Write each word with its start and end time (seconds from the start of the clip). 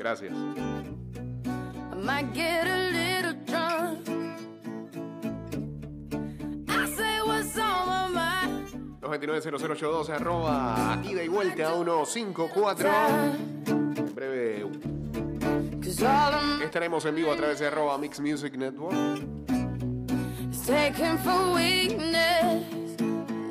Gracias. 0.00 0.32
I 0.32 1.94
might 1.94 2.32
get 2.32 2.66
a 2.66 2.88
little 2.88 3.34
drunk. 3.44 4.08
I 6.70 6.86
say 6.96 7.20
what's 7.22 7.58
on 7.58 7.86
my 7.86 8.08
mind. 8.08 9.00
229-0082, 9.02 10.08
arroba 10.08 10.98
ida 11.04 11.22
y 11.22 11.28
vuelta 11.28 11.74
154. 11.74 12.88
En 13.98 14.14
breve 14.14 14.66
estaremos 16.64 17.04
en 17.04 17.14
vivo 17.14 17.32
a 17.32 17.36
través 17.36 17.58
de 17.58 17.66
arroba 17.66 17.98
Mix 17.98 18.20
Music 18.20 18.56
Network. 18.56 19.20
Taken 20.66 21.18
for 21.18 21.52
weakness. 21.54 22.64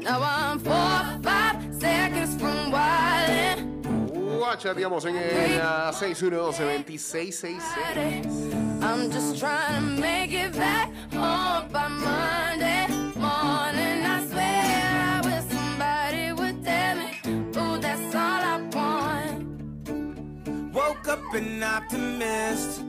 Now 0.02 0.24
I'm 0.24 0.60
four, 0.60 1.20
Chateamos 4.58 5.06
en 5.06 5.16
el 5.16 5.62
ah, 5.62 5.92
612-2666. 5.94 7.62
I'm 8.82 9.12
just 9.12 9.38
trying 9.38 9.96
to 9.96 10.02
make 10.02 10.34
it 10.34 10.54
back 10.54 10.90
home 11.14 11.68
by 11.72 11.88
Monday 11.88 12.88
morning. 13.16 14.06
I 14.06 14.26
swear 14.28 14.64
I 15.14 15.22
wish 15.24 15.44
somebody 15.50 16.32
would 16.34 16.64
tell 16.64 16.96
me, 16.96 17.20
ooh, 17.58 17.78
that's 17.80 18.16
all 18.16 18.42
I 18.42 18.62
want. 18.74 19.44
Woke 20.74 21.08
up 21.08 21.34
an 21.36 21.62
optimist. 21.64 22.89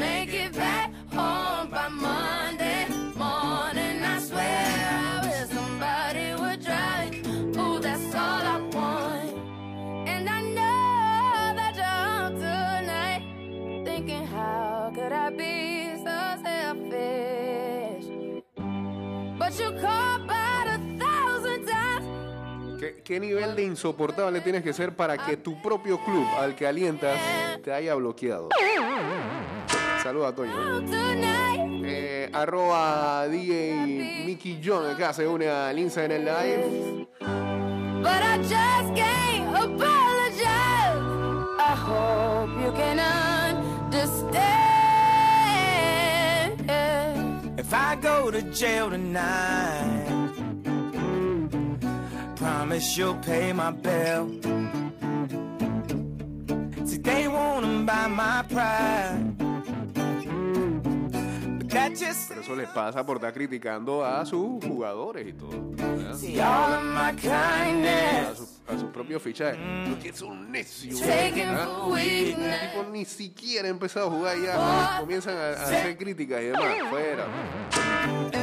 ¿Qué, 23.03 23.13
qué 23.13 23.19
nivel 23.19 23.55
de 23.55 23.63
insoportable 23.63 24.41
tienes 24.41 24.63
que 24.63 24.73
ser 24.73 24.95
para 24.95 25.17
que 25.17 25.37
tu 25.37 25.61
propio 25.61 25.99
club 26.03 26.25
al 26.37 26.55
que 26.55 26.67
alientas 26.67 27.19
te 27.63 27.71
haya 27.71 27.95
bloqueado? 27.95 28.49
Saluda 30.03 30.29
a 30.29 30.35
Toño. 30.35 30.81
Eh, 31.85 32.29
arroba 32.33 33.27
DJ 33.27 34.23
Mickey 34.25 34.59
John 34.63 34.85
acá 34.89 35.13
se 35.13 35.27
une 35.27 35.49
al 35.49 35.77
Instagram 35.77 36.23
Live. 36.23 37.07
but 38.01 38.21
I 38.23 38.37
just 38.37 38.95
can't 38.95 39.55
apologize. 39.55 41.01
I 41.59 41.75
hope 41.75 42.49
you 42.63 42.71
can 42.71 42.99
understand. 46.61 47.59
If 47.59 47.73
I 47.73 47.95
go 48.01 48.31
to 48.31 48.41
jail 48.51 48.89
tonight, 48.89 50.20
promise 52.71 52.97
you'll 52.97 53.15
pay 53.15 53.51
my 53.51 53.71
bill. 53.71 54.39
See, 56.85 56.97
they 56.97 57.27
wanna 57.27 57.83
buy 57.85 58.07
my 58.07 58.43
pride. 58.47 59.35
Pero 61.69 62.41
eso 62.41 62.55
les 62.55 62.69
pasa 62.69 63.05
por 63.05 63.17
estar 63.17 63.33
criticando 63.33 64.05
a 64.05 64.25
sus 64.25 64.63
jugadores 64.63 65.27
y 65.27 65.33
todo. 65.33 65.51
A 66.41 67.13
kindness. 67.15 68.37
sus 68.37 68.61
a 68.67 68.77
sus 68.79 68.89
propios 68.91 69.21
fichajes. 69.21 69.59
Lo 69.89 69.99
que 69.99 70.09
es 70.09 70.21
un 70.21 70.51
necio. 70.51 70.95
Tipo 70.95 72.83
ni 72.91 73.05
siquiera 73.05 73.67
ha 73.67 73.71
empezado 73.71 74.07
a 74.07 74.11
jugar 74.11 74.37
ya. 74.37 74.97
Comienzan 74.99 75.37
a, 75.37 75.47
a 75.47 75.63
hacer 75.63 75.97
críticas 75.97 76.41
y 76.41 76.45
demás. 76.45 76.75
Fuera. 76.89 78.40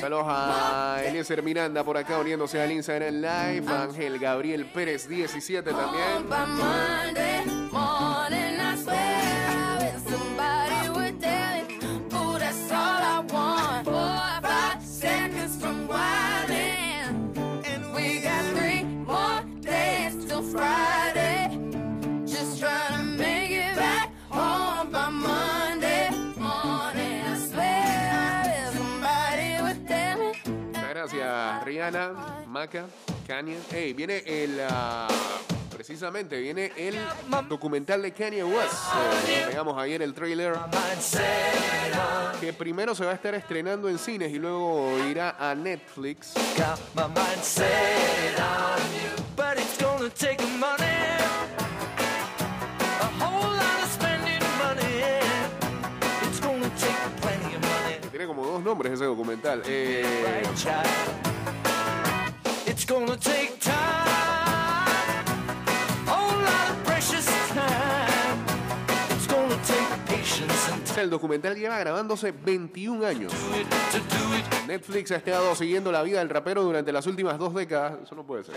Saludos 0.00 0.26
a 0.28 1.02
Eliezer 1.04 1.42
Miranda 1.42 1.84
por 1.84 1.96
acá 1.96 2.18
uniéndose 2.18 2.60
al 2.60 2.72
Instagram 2.72 3.14
Live. 3.16 3.66
Ángel 3.68 4.18
Gabriel 4.18 4.66
Pérez 4.66 5.08
17 5.08 5.70
también. 5.70 7.29
Maca, 32.46 32.86
Kanye. 33.26 33.58
Hey, 33.70 33.92
viene 33.92 34.22
el. 34.26 34.60
ah, 34.68 35.08
precisamente, 35.74 36.38
viene 36.38 36.70
el 36.76 36.96
documental 37.48 38.02
de 38.02 38.12
Kanye 38.12 38.44
West. 38.44 38.74
Eh, 39.26 39.44
pegamos 39.48 39.76
ayer 39.76 40.00
el 40.02 40.14
trailer. 40.14 40.54
Que 42.40 42.52
primero 42.52 42.94
se 42.94 43.04
va 43.04 43.10
a 43.10 43.14
estar 43.14 43.34
estrenando 43.34 43.88
en 43.88 43.98
cines 43.98 44.30
y 44.30 44.38
luego 44.38 44.96
irá 45.08 45.36
a 45.38 45.54
Netflix. 45.54 46.34
Tiene 58.10 58.26
como 58.26 58.46
dos 58.46 58.62
nombres 58.62 58.92
ese 58.92 59.04
documental. 59.06 59.62
Eh? 59.66 60.42
It's 62.70 62.84
gonna 62.84 63.16
take 63.16 63.58
time. 63.58 63.79
El 71.00 71.10
documental 71.10 71.56
lleva 71.56 71.78
grabándose 71.78 72.32
21 72.32 73.06
años. 73.06 73.32
Netflix 74.66 75.10
ha 75.10 75.16
estado 75.16 75.54
siguiendo 75.54 75.90
la 75.90 76.02
vida 76.02 76.18
del 76.20 76.28
rapero 76.28 76.62
durante 76.62 76.92
las 76.92 77.06
últimas 77.06 77.38
dos 77.38 77.54
décadas. 77.54 77.98
Eso 78.04 78.14
no 78.14 78.24
puede 78.24 78.44
ser. 78.44 78.54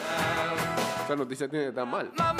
Esa 1.04 1.16
noticia 1.16 1.50
tiene 1.50 1.72
tan 1.72 1.90
mal. 1.90 2.12
¿Ah? 2.20 2.36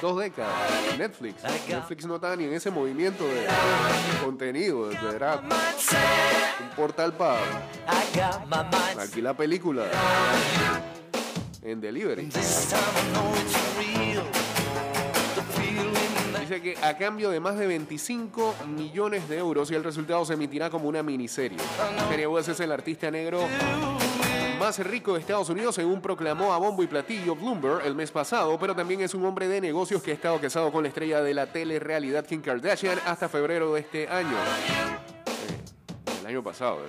Dos 0.00 0.18
décadas. 0.18 0.52
Netflix. 0.98 1.42
Netflix 1.68 2.06
no 2.06 2.16
estaba 2.16 2.36
ni 2.36 2.44
en 2.44 2.54
ese 2.54 2.70
movimiento 2.70 3.24
de 3.24 3.46
contenido. 4.22 4.88
Mind 4.88 5.78
said, 5.78 5.98
un 6.60 6.76
portal 6.76 7.12
para 7.12 7.40
alquilar 8.98 9.36
películas 9.36 9.88
en 11.62 11.80
delivery. 11.80 12.30
Dice 16.52 16.74
que 16.74 16.84
a 16.84 16.98
cambio 16.98 17.30
de 17.30 17.40
más 17.40 17.56
de 17.56 17.66
25 17.66 18.56
millones 18.76 19.26
de 19.26 19.38
euros 19.38 19.70
y 19.70 19.74
el 19.74 19.82
resultado 19.82 20.22
se 20.26 20.34
emitirá 20.34 20.68
como 20.68 20.86
una 20.86 21.02
miniserie. 21.02 21.56
Kanye 22.10 22.26
West 22.26 22.50
es 22.50 22.60
el 22.60 22.70
artista 22.70 23.10
negro 23.10 23.48
más 24.60 24.78
rico 24.80 25.14
de 25.14 25.20
Estados 25.20 25.48
Unidos, 25.48 25.74
según 25.74 26.02
proclamó 26.02 26.52
a 26.52 26.58
bombo 26.58 26.82
y 26.82 26.88
platillo 26.88 27.34
Bloomberg 27.34 27.86
el 27.86 27.94
mes 27.94 28.10
pasado, 28.10 28.58
pero 28.58 28.76
también 28.76 29.00
es 29.00 29.14
un 29.14 29.24
hombre 29.24 29.48
de 29.48 29.62
negocios 29.62 30.02
que 30.02 30.10
ha 30.10 30.14
estado 30.14 30.38
casado 30.42 30.70
con 30.70 30.82
la 30.82 30.90
estrella 30.90 31.22
de 31.22 31.32
la 31.32 31.46
telerrealidad 31.46 32.26
Kim 32.26 32.42
Kardashian 32.42 32.98
hasta 33.06 33.30
febrero 33.30 33.72
de 33.72 33.80
este 33.80 34.08
año. 34.08 34.36
Eh, 34.36 36.20
el 36.20 36.26
año 36.26 36.42
pasado. 36.44 36.80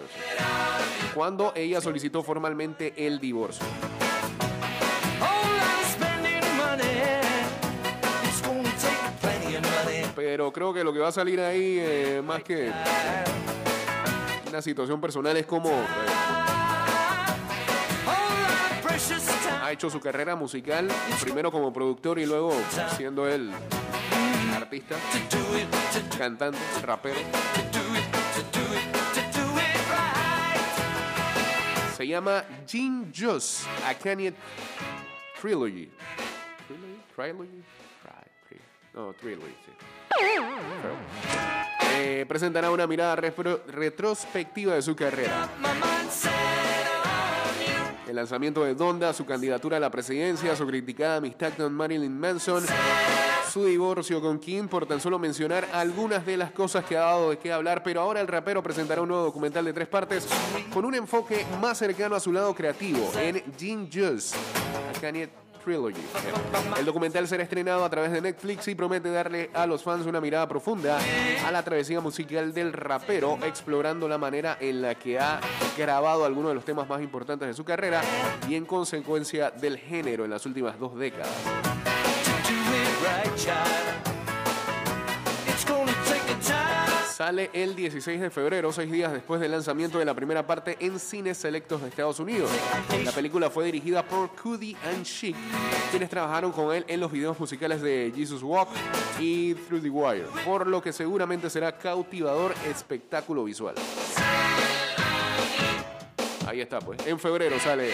Cuando 1.15 1.53
ella 1.55 1.79
solicitó 1.79 2.21
formalmente 2.21 3.07
el 3.07 3.17
divorcio. 3.21 3.65
Pero 10.25 10.53
creo 10.53 10.73
que 10.73 10.85
lo 10.85 10.93
que 10.93 10.99
va 10.99 11.09
a 11.09 11.11
salir 11.11 11.37
ahí, 11.41 11.77
eh, 11.81 12.21
más 12.23 12.41
que 12.43 12.71
una 14.47 14.61
situación 14.61 15.01
personal, 15.01 15.35
es 15.35 15.45
como... 15.45 15.69
eh, 15.69 15.83
ha 19.61 19.69
hecho 19.73 19.89
su 19.89 19.99
carrera 19.99 20.37
musical, 20.37 20.87
primero 21.21 21.51
como 21.51 21.73
productor 21.73 22.19
y 22.19 22.25
luego 22.25 22.53
siendo 22.95 23.27
él 23.27 23.51
artista, 24.55 24.95
cantante, 26.17 26.57
rapero. 26.83 27.19
Se 31.97 32.07
llama 32.07 32.45
Gene 32.65 33.07
Just, 33.13 33.67
a 33.85 33.93
Kanye 33.93 34.33
Trilogy. 35.41 35.91
¿Trilogy? 36.65 37.01
¿Trilogy? 37.13 37.63
Tri- 38.01 38.57
tri- 38.57 38.61
No, 38.93 39.11
Trilogy, 39.13 39.55
sí. 39.65 39.71
Eh, 41.95 42.25
presentará 42.27 42.71
una 42.71 42.87
mirada 42.87 43.15
retrospectiva 43.15 44.75
de 44.75 44.81
su 44.81 44.95
carrera. 44.95 45.49
El 48.07 48.15
lanzamiento 48.15 48.63
de 48.63 48.75
Donda, 48.75 49.13
su 49.13 49.25
candidatura 49.25 49.77
a 49.77 49.79
la 49.79 49.89
presidencia, 49.89 50.55
su 50.55 50.67
criticada 50.67 51.17
amistad 51.17 51.53
con 51.57 51.73
Marilyn 51.73 52.19
Manson, 52.19 52.63
su 53.51 53.65
divorcio 53.65 54.21
con 54.21 54.39
Kim, 54.39 54.67
por 54.67 54.85
tan 54.85 54.99
solo 54.99 55.17
mencionar 55.17 55.67
algunas 55.73 56.25
de 56.25 56.37
las 56.37 56.51
cosas 56.51 56.85
que 56.85 56.97
ha 56.97 57.01
dado 57.01 57.31
de 57.31 57.37
qué 57.37 57.51
hablar, 57.51 57.81
pero 57.83 58.01
ahora 58.01 58.21
el 58.21 58.27
rapero 58.27 58.61
presentará 58.61 59.01
un 59.01 59.09
nuevo 59.09 59.23
documental 59.23 59.65
de 59.65 59.73
tres 59.73 59.87
partes 59.87 60.27
con 60.73 60.85
un 60.85 60.95
enfoque 60.95 61.45
más 61.61 61.77
cercano 61.77 62.15
a 62.15 62.19
su 62.19 62.31
lado 62.31 62.53
creativo, 62.53 63.11
en 63.17 63.37
a 63.37 64.99
Kanye 64.99 65.42
Trilogy. 65.63 66.01
El 66.77 66.85
documental 66.85 67.27
será 67.27 67.43
estrenado 67.43 67.85
a 67.85 67.89
través 67.89 68.11
de 68.11 68.21
Netflix 68.21 68.67
y 68.67 68.75
promete 68.75 69.09
darle 69.11 69.49
a 69.53 69.65
los 69.65 69.83
fans 69.83 70.05
una 70.05 70.19
mirada 70.19 70.47
profunda 70.47 70.99
a 71.45 71.51
la 71.51 71.63
travesía 71.63 72.01
musical 72.01 72.53
del 72.53 72.73
rapero, 72.73 73.37
explorando 73.43 74.07
la 74.07 74.17
manera 74.17 74.57
en 74.59 74.81
la 74.81 74.95
que 74.95 75.19
ha 75.19 75.39
grabado 75.77 76.25
algunos 76.25 76.51
de 76.51 76.55
los 76.55 76.65
temas 76.65 76.87
más 76.87 77.01
importantes 77.01 77.47
de 77.47 77.53
su 77.53 77.63
carrera 77.63 78.01
y 78.47 78.55
en 78.55 78.65
consecuencia 78.65 79.51
del 79.51 79.77
género 79.77 80.25
en 80.25 80.31
las 80.31 80.45
últimas 80.45 80.79
dos 80.79 80.95
décadas. 80.95 81.29
Sale 87.13 87.51
el 87.53 87.75
16 87.75 88.19
de 88.19 88.31
febrero, 88.31 88.73
seis 88.73 88.91
días 88.91 89.13
después 89.13 89.39
del 89.39 89.51
lanzamiento 89.51 89.99
de 89.99 90.05
la 90.05 90.15
primera 90.15 90.47
parte 90.47 90.77
en 90.79 90.97
cines 90.97 91.37
selectos 91.37 91.79
de 91.79 91.89
Estados 91.89 92.19
Unidos. 92.19 92.49
La 93.05 93.11
película 93.11 93.51
fue 93.51 93.65
dirigida 93.65 94.01
por 94.01 94.31
Cudi 94.35 94.75
and 94.83 95.05
Chic, 95.05 95.35
quienes 95.91 96.09
trabajaron 96.09 96.51
con 96.51 96.73
él 96.73 96.83
en 96.87 96.99
los 96.99 97.11
videos 97.11 97.39
musicales 97.39 97.83
de 97.83 98.11
Jesus 98.15 98.41
Walk 98.41 98.69
y 99.19 99.53
Through 99.53 99.83
the 99.83 99.91
Wire, 99.91 100.25
por 100.43 100.65
lo 100.65 100.81
que 100.81 100.91
seguramente 100.91 101.51
será 101.51 101.77
cautivador 101.77 102.55
espectáculo 102.67 103.43
visual. 103.43 103.75
Ahí 106.47 106.61
está, 106.61 106.79
pues. 106.79 107.05
En 107.05 107.19
febrero 107.19 107.59
sale 107.59 107.91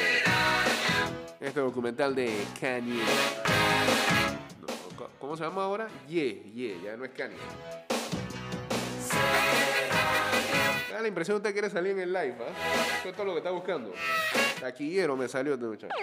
este 1.41 1.59
documental 1.59 2.15
de 2.15 2.45
Kanye. 2.57 3.01
¿Cómo 5.19 5.35
se 5.35 5.43
llama 5.43 5.65
ahora? 5.65 5.89
Yeah, 6.07 6.41
yeah, 6.53 6.81
ya 6.81 6.95
no 6.95 7.03
es 7.03 7.11
Kanye. 7.11 7.98
Da 10.91 11.01
la 11.01 11.07
impresión 11.07 11.35
que 11.35 11.49
usted 11.49 11.53
quiere 11.53 11.69
salir 11.69 11.91
en 11.91 11.99
el 11.99 12.11
live, 12.11 12.35
¿ah? 12.39 12.99
Eso 12.99 13.09
es 13.09 13.15
todo 13.15 13.25
lo 13.27 13.33
que 13.33 13.37
está 13.39 13.51
buscando. 13.51 13.93
Taquillero 14.59 15.15
me 15.15 15.27
salió 15.27 15.53
este 15.53 15.65
muchacho. 15.65 15.95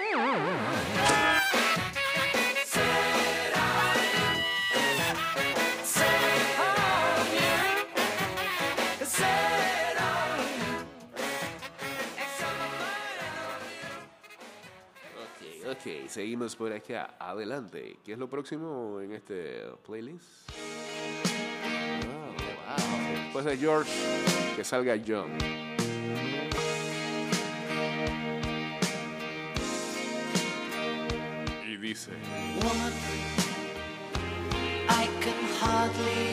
Ok, 15.69 16.09
seguimos 16.09 16.55
por 16.55 16.73
acá. 16.73 17.17
Adelante. 17.19 17.99
¿Qué 18.05 18.13
es 18.13 18.19
lo 18.19 18.31
próximo 18.31 19.01
en 19.01 19.13
este 19.13 19.65
playlist? 19.85 20.51
Después 23.25 23.45
de 23.45 23.57
George, 23.57 23.91
que 24.57 24.65
salga 24.65 24.97
John. 25.07 25.31
Y 31.67 31.77
dice. 31.77 32.11
Woman, 32.63 32.93
I 34.89 35.09
can 35.21 35.35
hardly 35.61 36.26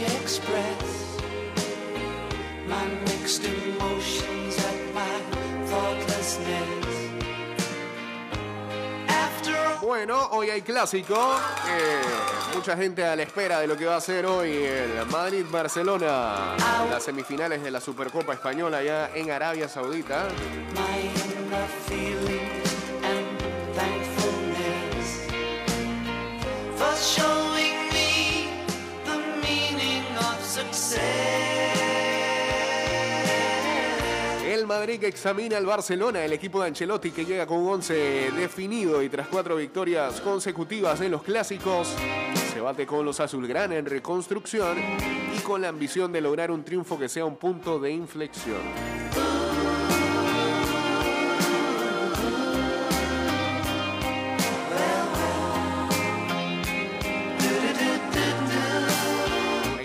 Bueno, 10.06 10.28
hoy 10.32 10.50
hay 10.50 10.62
clásico. 10.62 11.16
mucha 12.54 12.76
gente 12.76 13.06
a 13.06 13.16
la 13.16 13.24
espera 13.24 13.62
de 13.62 13.68
lo 13.68 13.78
que 13.78 13.86
va 13.86 13.96
a 13.96 14.02
ser 14.02 14.26
hoy 14.26 14.52
el 14.52 15.06
Madrid-Barcelona. 15.06 16.58
Las 16.90 17.04
semifinales 17.04 17.64
de 17.64 17.72
la 17.72 17.80
Supercopa 17.80 18.34
Española 18.34 18.84
ya 18.84 19.12
en 19.16 19.32
Arabia 19.32 19.70
Saudita. 19.70 20.28
Madrid 34.80 35.04
examina 35.04 35.58
al 35.58 35.68
Barcelona, 35.68 36.26
el 36.26 36.34
equipo 36.34 36.60
de 36.60 36.70
Ancelotti 36.70 37.12
que 37.12 37.26
llega 37.26 37.46
con 37.46 37.60
un 37.60 37.74
11 37.74 38.32
definido 38.32 39.04
y 39.04 39.10
tras 39.10 39.28
cuatro 39.28 39.56
victorias 39.56 40.20
consecutivas 40.20 41.00
en 41.02 41.12
los 41.12 41.22
clásicos, 41.22 41.94
se 42.52 42.60
bate 42.60 42.88
con 42.88 43.06
los 43.06 43.20
azulgrana 43.20 43.76
en 43.76 43.86
reconstrucción 43.86 44.76
y 45.38 45.40
con 45.42 45.62
la 45.62 45.68
ambición 45.68 46.12
de 46.12 46.22
lograr 46.22 46.50
un 46.50 46.64
triunfo 46.64 46.98
que 46.98 47.08
sea 47.08 47.24
un 47.24 47.36
punto 47.36 47.80
de 47.80 47.92
inflexión. 47.92 48.62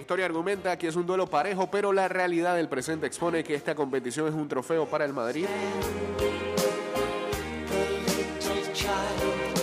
Historia 0.08 0.24
argumenta 0.24 0.78
que 0.78 0.88
es 0.88 0.96
un 0.96 1.04
duelo 1.04 1.26
parejo, 1.26 1.70
pero 1.70 1.92
la 1.92 2.08
realidad 2.08 2.56
del 2.56 2.66
presente 2.66 3.06
expone 3.06 3.44
que 3.44 3.54
esta 3.54 3.74
competición 3.74 4.26
es 4.26 4.32
un 4.32 4.48
trofeo 4.48 4.86
para 4.86 5.04
el 5.04 5.12
Madrid, 5.12 5.44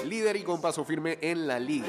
líder 0.06 0.36
y 0.36 0.44
con 0.44 0.62
paso 0.62 0.86
firme 0.86 1.18
en 1.20 1.48
la 1.48 1.58
liga. 1.58 1.88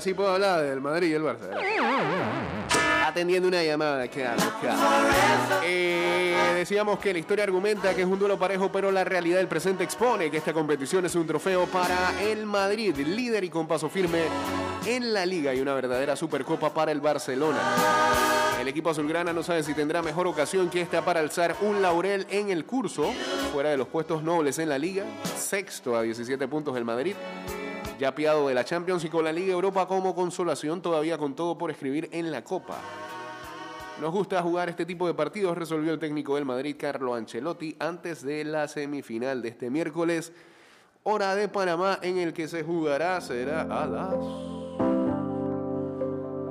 Love 0.00 0.06
you. 0.06 0.10
Ahora 0.10 0.12
sí 0.12 0.14
puedo 0.14 0.30
hablar 0.30 0.62
del 0.62 0.80
Madrid 0.80 1.08
y 1.08 1.12
el 1.12 1.22
Barça. 1.22 1.50
atendiendo 3.06 3.48
una 3.48 3.62
llamada. 3.62 4.08
Carlos. 4.08 4.48
Eh, 5.62 6.34
decíamos 6.54 6.98
que 6.98 7.12
la 7.12 7.18
historia 7.18 7.44
argumenta 7.44 7.94
que 7.94 8.00
es 8.00 8.06
un 8.06 8.18
duelo 8.18 8.38
parejo, 8.38 8.70
pero 8.72 8.90
la 8.90 9.04
realidad 9.04 9.38
del 9.38 9.48
presente 9.48 9.84
expone 9.84 10.30
que 10.30 10.38
esta 10.38 10.54
competición 10.54 11.04
es 11.04 11.14
un 11.16 11.26
trofeo 11.26 11.66
para 11.66 12.18
el 12.22 12.46
Madrid, 12.46 12.96
líder 12.96 13.44
y 13.44 13.50
con 13.50 13.66
paso 13.66 13.90
firme 13.90 14.22
en 14.86 15.12
la 15.12 15.26
liga 15.26 15.52
y 15.52 15.60
una 15.60 15.74
verdadera 15.74 16.16
supercopa 16.16 16.72
para 16.72 16.92
el 16.92 17.00
Barcelona. 17.00 17.58
El 18.58 18.68
equipo 18.68 18.90
azulgrana 18.90 19.32
no 19.32 19.42
sabe 19.42 19.62
si 19.62 19.74
tendrá 19.74 20.00
mejor 20.00 20.26
ocasión 20.26 20.70
que 20.70 20.80
esta 20.80 21.04
para 21.04 21.20
alzar 21.20 21.56
un 21.60 21.82
laurel 21.82 22.26
en 22.30 22.50
el 22.50 22.64
curso, 22.64 23.12
fuera 23.52 23.70
de 23.70 23.76
los 23.76 23.88
puestos 23.88 24.22
nobles 24.22 24.58
en 24.58 24.68
la 24.68 24.78
liga, 24.78 25.04
sexto 25.36 25.96
a 25.96 26.02
17 26.02 26.46
puntos 26.48 26.76
el 26.76 26.84
Madrid, 26.84 27.14
ya 28.00 28.14
piado 28.14 28.48
de 28.48 28.54
la 28.54 28.64
Champions 28.64 29.04
y 29.04 29.10
con 29.10 29.24
la 29.24 29.32
Liga 29.32 29.52
Europa 29.52 29.86
como 29.86 30.14
consolación, 30.14 30.80
todavía 30.80 31.18
con 31.18 31.36
todo 31.36 31.58
por 31.58 31.70
escribir 31.70 32.08
en 32.12 32.32
la 32.32 32.42
Copa. 32.42 32.78
Nos 34.00 34.10
gusta 34.10 34.40
jugar 34.40 34.70
este 34.70 34.86
tipo 34.86 35.06
de 35.06 35.12
partidos, 35.12 35.58
resolvió 35.58 35.92
el 35.92 35.98
técnico 35.98 36.36
del 36.36 36.46
Madrid, 36.46 36.76
Carlo 36.78 37.14
Ancelotti, 37.14 37.76
antes 37.78 38.22
de 38.22 38.44
la 38.44 38.68
semifinal 38.68 39.42
de 39.42 39.50
este 39.50 39.68
miércoles. 39.68 40.32
Hora 41.02 41.34
de 41.34 41.48
Panamá 41.48 41.98
en 42.00 42.16
el 42.16 42.32
que 42.32 42.48
se 42.48 42.62
jugará 42.62 43.20
será 43.20 43.60
a 43.60 43.86
las 43.86 44.14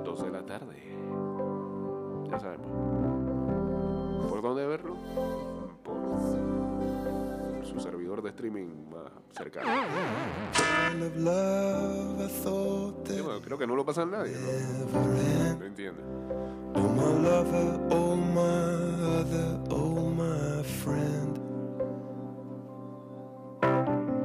2 0.03 0.23
de 0.23 0.29
la 0.29 0.45
tarde. 0.45 0.83
Ya 2.29 2.39
sabemos. 2.39 2.69
¿Por 4.29 4.41
dónde 4.43 4.67
verlo? 4.67 4.98
De 8.29 8.35
streaming 8.35 8.89
más 8.89 9.11
cercano. 9.35 9.67
Sí, 13.05 13.21
bueno, 13.21 13.41
creo 13.41 13.57
que 13.57 13.67
no 13.67 13.75
lo 13.75 13.85
pasa 13.85 14.05
nadie, 14.05 14.33
¿no? 14.33 14.91
never 14.91 15.19
end. 15.19 15.59
No 15.59 15.65
entiende. 15.65 16.01
Oh 16.75 16.89
my 16.89 17.23
lover, 17.23 17.79
oh 17.91 18.15
my 18.15 19.19
other, 19.19 19.59
oh 19.71 20.09
my 20.11 20.63
friend. 20.63 21.39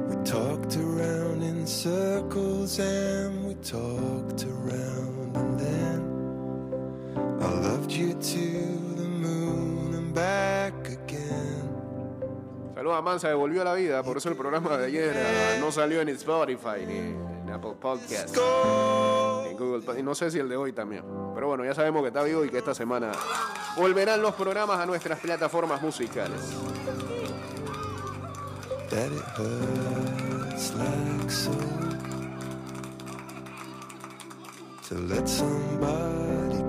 We 0.09 0.15
talked 0.23 0.77
around 0.77 1.43
in 1.43 1.65
circles 1.65 2.79
and 2.79 3.47
we 3.47 3.55
talked 3.55 4.24
A 13.05 13.07
Mansa, 13.07 13.27
devolvió 13.27 13.61
a 13.61 13.65
la 13.65 13.75
vida, 13.75 14.01
por 14.01 14.17
eso 14.17 14.29
el 14.29 14.35
programa 14.35 14.77
de 14.77 14.87
ayer 14.87 15.15
ah, 15.15 15.57
no 15.59 15.71
salió 15.71 16.01
en 16.01 16.09
Spotify 16.09 16.87
ni 16.87 16.97
en 16.97 17.51
Apple 17.53 17.75
Podcast. 17.79 18.35
ni 18.35 19.53
Google 19.53 19.99
y 19.99 20.01
no 20.01 20.15
sé 20.15 20.31
si 20.31 20.39
el 20.39 20.49
de 20.49 20.57
hoy 20.57 20.73
también. 20.73 21.03
Pero 21.35 21.45
bueno, 21.47 21.63
ya 21.63 21.75
sabemos 21.75 22.01
que 22.01 22.07
está 22.07 22.23
vivo 22.23 22.43
y 22.43 22.49
que 22.49 22.57
esta 22.57 22.73
semana 22.73 23.11
volverán 23.77 24.23
los 24.23 24.33
programas 24.33 24.79
a 24.79 24.87
nuestras 24.87 25.19
plataformas 25.19 25.83
musicales. 25.83 26.41
That 28.89 29.11
it. 36.51 36.64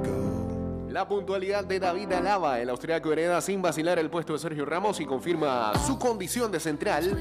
La 0.96 1.06
puntualidad 1.06 1.62
de 1.62 1.78
David 1.78 2.10
Alaba, 2.10 2.58
el 2.58 2.70
austriaco 2.70 3.12
hereda 3.12 3.42
sin 3.42 3.60
vacilar 3.60 3.98
el 3.98 4.08
puesto 4.08 4.32
de 4.32 4.38
Sergio 4.38 4.64
Ramos 4.64 4.98
y 4.98 5.04
confirma 5.04 5.74
su 5.86 5.98
condición 5.98 6.50
de 6.50 6.58
central 6.58 7.18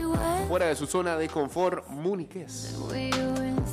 fuera 0.48 0.68
de 0.68 0.78
su 0.78 0.88
zona 0.88 1.18
de 1.18 1.28
confort 1.28 1.86
muniqués. 1.90 2.74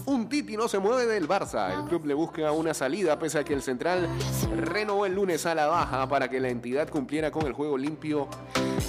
Un 0.05 0.29
Titi 0.29 0.57
no 0.57 0.67
se 0.67 0.81
mueve 0.81 1.07
del 1.07 1.29
Barça. 1.29 1.73
El 1.73 1.85
club 1.85 2.05
le 2.07 2.15
busca 2.15 2.51
una 2.51 2.75
salida 2.75 3.17
pese 3.17 3.39
a 3.39 3.45
que 3.45 3.55
el 3.55 3.63
central 3.63 4.09
renovó 4.57 5.07
el 5.07 5.15
lunes 5.15 5.47
a 5.47 5.55
la 5.55 5.69
baja 5.69 6.09
para 6.09 6.29
que 6.29 6.41
la 6.41 6.49
entidad 6.49 6.89
cumpliera 6.89 7.31
con 7.31 7.47
el 7.47 7.53
juego 7.53 7.79
limpio 7.79 8.27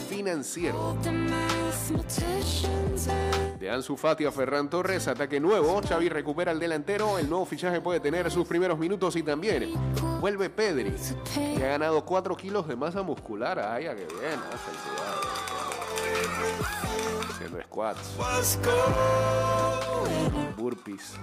financiero. 0.10 0.98
De 3.60 3.70
Ansu 3.70 3.96
Fati 3.96 4.25
a 4.25 4.32
Ferran 4.32 4.70
Torres, 4.70 5.08
ataque 5.08 5.39
nuevo. 5.39 5.82
Xavi 5.82 6.10
recupera 6.10 6.51
al 6.51 6.60
delantero. 6.60 7.18
El 7.18 7.30
nuevo 7.30 7.46
fichaje 7.46 7.80
puede 7.82 8.00
tener 8.00 8.30
sus 8.30 8.48
primeros 8.48 8.77
minutos 8.77 9.15
y 9.15 9.24
también 9.24 9.74
vuelve 10.20 10.50
Pedri, 10.50 10.94
que 11.34 11.65
ha 11.65 11.70
ganado 11.70 12.03
4 12.03 12.36
kilos 12.36 12.68
de 12.68 12.75
masa 12.75 13.01
muscular. 13.01 13.60
Ay, 13.60 13.86
qué 13.86 14.08
bien. 14.20 14.39
Haciendo 17.30 17.62
squats, 17.63 18.18
burpees. 20.58 21.13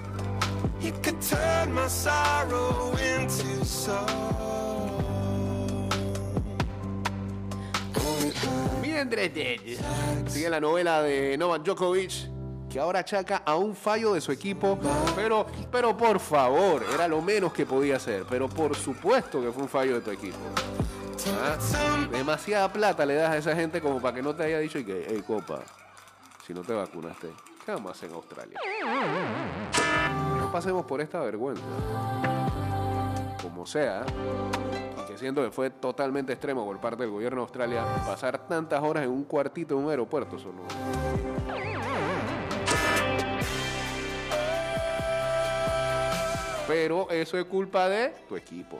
Sigue 10.29 10.51
la 10.51 10.61
novela 10.61 11.03
de 11.03 11.37
Novak 11.39 11.63
Djokovic, 11.63 12.69
que 12.69 12.79
ahora 12.79 13.01
achaca 13.01 13.43
a 13.45 13.57
un 13.57 13.75
fallo 13.75 14.15
de 14.15 14.21
su 14.21 14.31
equipo, 14.31 14.79
pero, 15.17 15.47
pero 15.71 15.97
por 15.97 16.21
favor, 16.21 16.85
era 16.95 17.09
lo 17.09 17.21
menos 17.21 17.53
que 17.53 17.67
podía 17.67 17.97
hacer, 17.97 18.25
pero 18.29 18.49
por 18.49 18.77
supuesto 18.77 19.41
que 19.41 19.51
fue 19.51 19.63
un 19.63 19.69
fallo 19.69 19.95
de 19.95 20.01
tu 20.01 20.11
equipo. 20.11 20.39
¿Ah? 21.43 21.57
Demasiada 22.11 22.73
plata 22.73 23.05
le 23.05 23.15
das 23.15 23.31
a 23.31 23.37
esa 23.37 23.55
gente 23.55 23.81
como 23.81 24.01
para 24.01 24.15
que 24.15 24.23
no 24.23 24.35
te 24.35 24.45
haya 24.45 24.59
dicho 24.59 24.79
y 24.79 24.85
que, 24.85 25.07
hey, 25.09 25.23
copa, 25.27 25.61
si 26.47 26.55
no 26.55 26.63
te 26.63 26.73
vacunaste, 26.73 27.29
¿qué 27.65 27.73
en 27.73 28.13
Australia? 28.15 28.59
No 30.39 30.51
pasemos 30.51 30.85
por 30.85 31.01
esta 31.01 31.21
vergüenza. 31.21 31.63
Como 33.43 33.67
sea, 33.67 34.05
siento 35.21 35.45
que 35.45 35.51
fue 35.51 35.71
totalmente 35.71 36.33
extremo 36.33 36.65
por 36.65 36.81
parte 36.81 37.03
del 37.03 37.13
gobierno 37.13 37.43
de 37.43 37.43
Australia 37.43 37.85
pasar 38.07 38.49
tantas 38.49 38.83
horas 38.83 39.05
en 39.05 39.11
un 39.11 39.25
cuartito 39.25 39.77
de 39.77 39.85
un 39.85 39.91
aeropuerto 39.91 40.39
solo. 40.39 40.63
Pero 46.67 47.11
eso 47.11 47.37
es 47.37 47.45
culpa 47.45 47.89
de 47.89 48.15
tu 48.29 48.37
equipo. 48.37 48.79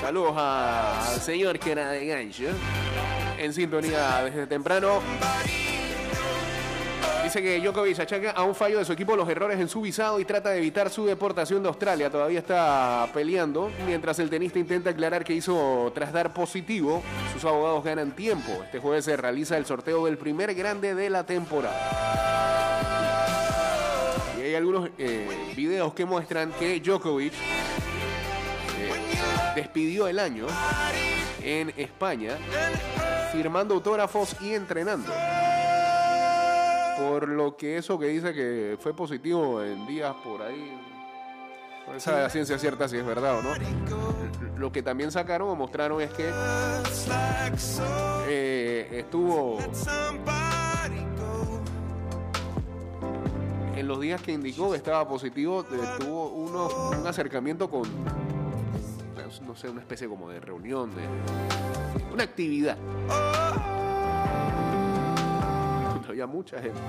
Saludos 0.00 0.34
al 0.36 1.20
señor 1.20 1.58
que 1.58 1.72
era 1.72 1.90
de 1.90 2.06
gancho. 2.06 2.48
En 3.38 3.52
sintonía 3.54 4.24
desde 4.24 4.46
temprano. 4.46 5.00
Dice 7.28 7.42
que 7.42 7.60
Djokovic 7.60 8.00
achaca 8.00 8.30
a 8.30 8.42
un 8.42 8.54
fallo 8.54 8.78
de 8.78 8.86
su 8.86 8.94
equipo 8.94 9.14
los 9.14 9.28
errores 9.28 9.60
en 9.60 9.68
su 9.68 9.82
visado 9.82 10.18
y 10.18 10.24
trata 10.24 10.48
de 10.48 10.56
evitar 10.56 10.88
su 10.88 11.04
deportación 11.04 11.62
de 11.62 11.68
Australia. 11.68 12.08
Todavía 12.08 12.38
está 12.38 13.06
peleando, 13.12 13.70
mientras 13.84 14.18
el 14.18 14.30
tenista 14.30 14.58
intenta 14.58 14.88
aclarar 14.88 15.24
que 15.24 15.34
hizo 15.34 15.92
tras 15.94 16.10
dar 16.10 16.32
positivo. 16.32 17.02
Sus 17.34 17.44
abogados 17.44 17.84
ganan 17.84 18.12
tiempo. 18.12 18.50
Este 18.64 18.78
jueves 18.78 19.04
se 19.04 19.14
realiza 19.14 19.58
el 19.58 19.66
sorteo 19.66 20.06
del 20.06 20.16
primer 20.16 20.54
grande 20.54 20.94
de 20.94 21.10
la 21.10 21.26
temporada. 21.26 21.76
Y 24.38 24.40
hay 24.40 24.54
algunos 24.54 24.88
eh, 24.96 25.52
videos 25.54 25.92
que 25.92 26.06
muestran 26.06 26.50
que 26.52 26.80
Djokovic 26.80 27.34
eh, 27.34 27.36
despidió 29.54 30.08
el 30.08 30.18
año 30.18 30.46
en 31.42 31.74
España 31.76 32.38
firmando 33.32 33.74
autógrafos 33.74 34.34
y 34.40 34.54
entrenando. 34.54 35.12
Por 36.98 37.28
lo 37.28 37.56
que 37.56 37.78
eso 37.78 37.98
que 37.98 38.06
dice 38.06 38.32
que 38.34 38.76
fue 38.80 38.94
positivo 38.94 39.62
en 39.62 39.86
días 39.86 40.14
por 40.24 40.42
ahí. 40.42 40.76
No 41.92 41.98
sabe 42.00 42.24
a 42.24 42.28
ciencia 42.28 42.58
cierta 42.58 42.88
si 42.88 42.96
es 42.96 43.06
verdad 43.06 43.38
o 43.38 43.42
no. 43.42 43.54
Lo 44.58 44.72
que 44.72 44.82
también 44.82 45.10
sacaron 45.10 45.48
o 45.48 45.54
mostraron 45.54 46.02
es 46.02 46.10
que 46.10 46.30
eh, 48.28 48.88
estuvo 48.92 49.58
en 53.78 53.86
los 53.86 54.00
días 54.00 54.20
que 54.20 54.32
indicó 54.32 54.70
que 54.70 54.76
estaba 54.76 55.08
positivo, 55.08 55.64
eh, 55.72 55.78
tuvo 56.00 56.30
uno, 56.30 56.68
un 56.98 57.06
acercamiento 57.06 57.70
con, 57.70 57.88
no 59.46 59.54
sé, 59.54 59.68
una 59.68 59.80
especie 59.80 60.08
como 60.08 60.28
de 60.28 60.40
reunión, 60.40 60.90
de 60.94 61.02
una 62.12 62.24
actividad. 62.24 62.76
Había 66.20 66.26
mucha 66.26 66.60
gente. 66.60 66.80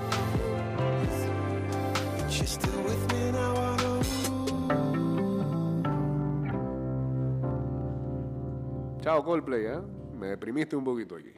Chao 9.00 9.22
Coldplay, 9.22 9.66
¿eh? 9.66 9.80
Me 10.18 10.26
deprimiste 10.30 10.74
un 10.74 10.82
poquito 10.82 11.14
aquí. 11.14 11.32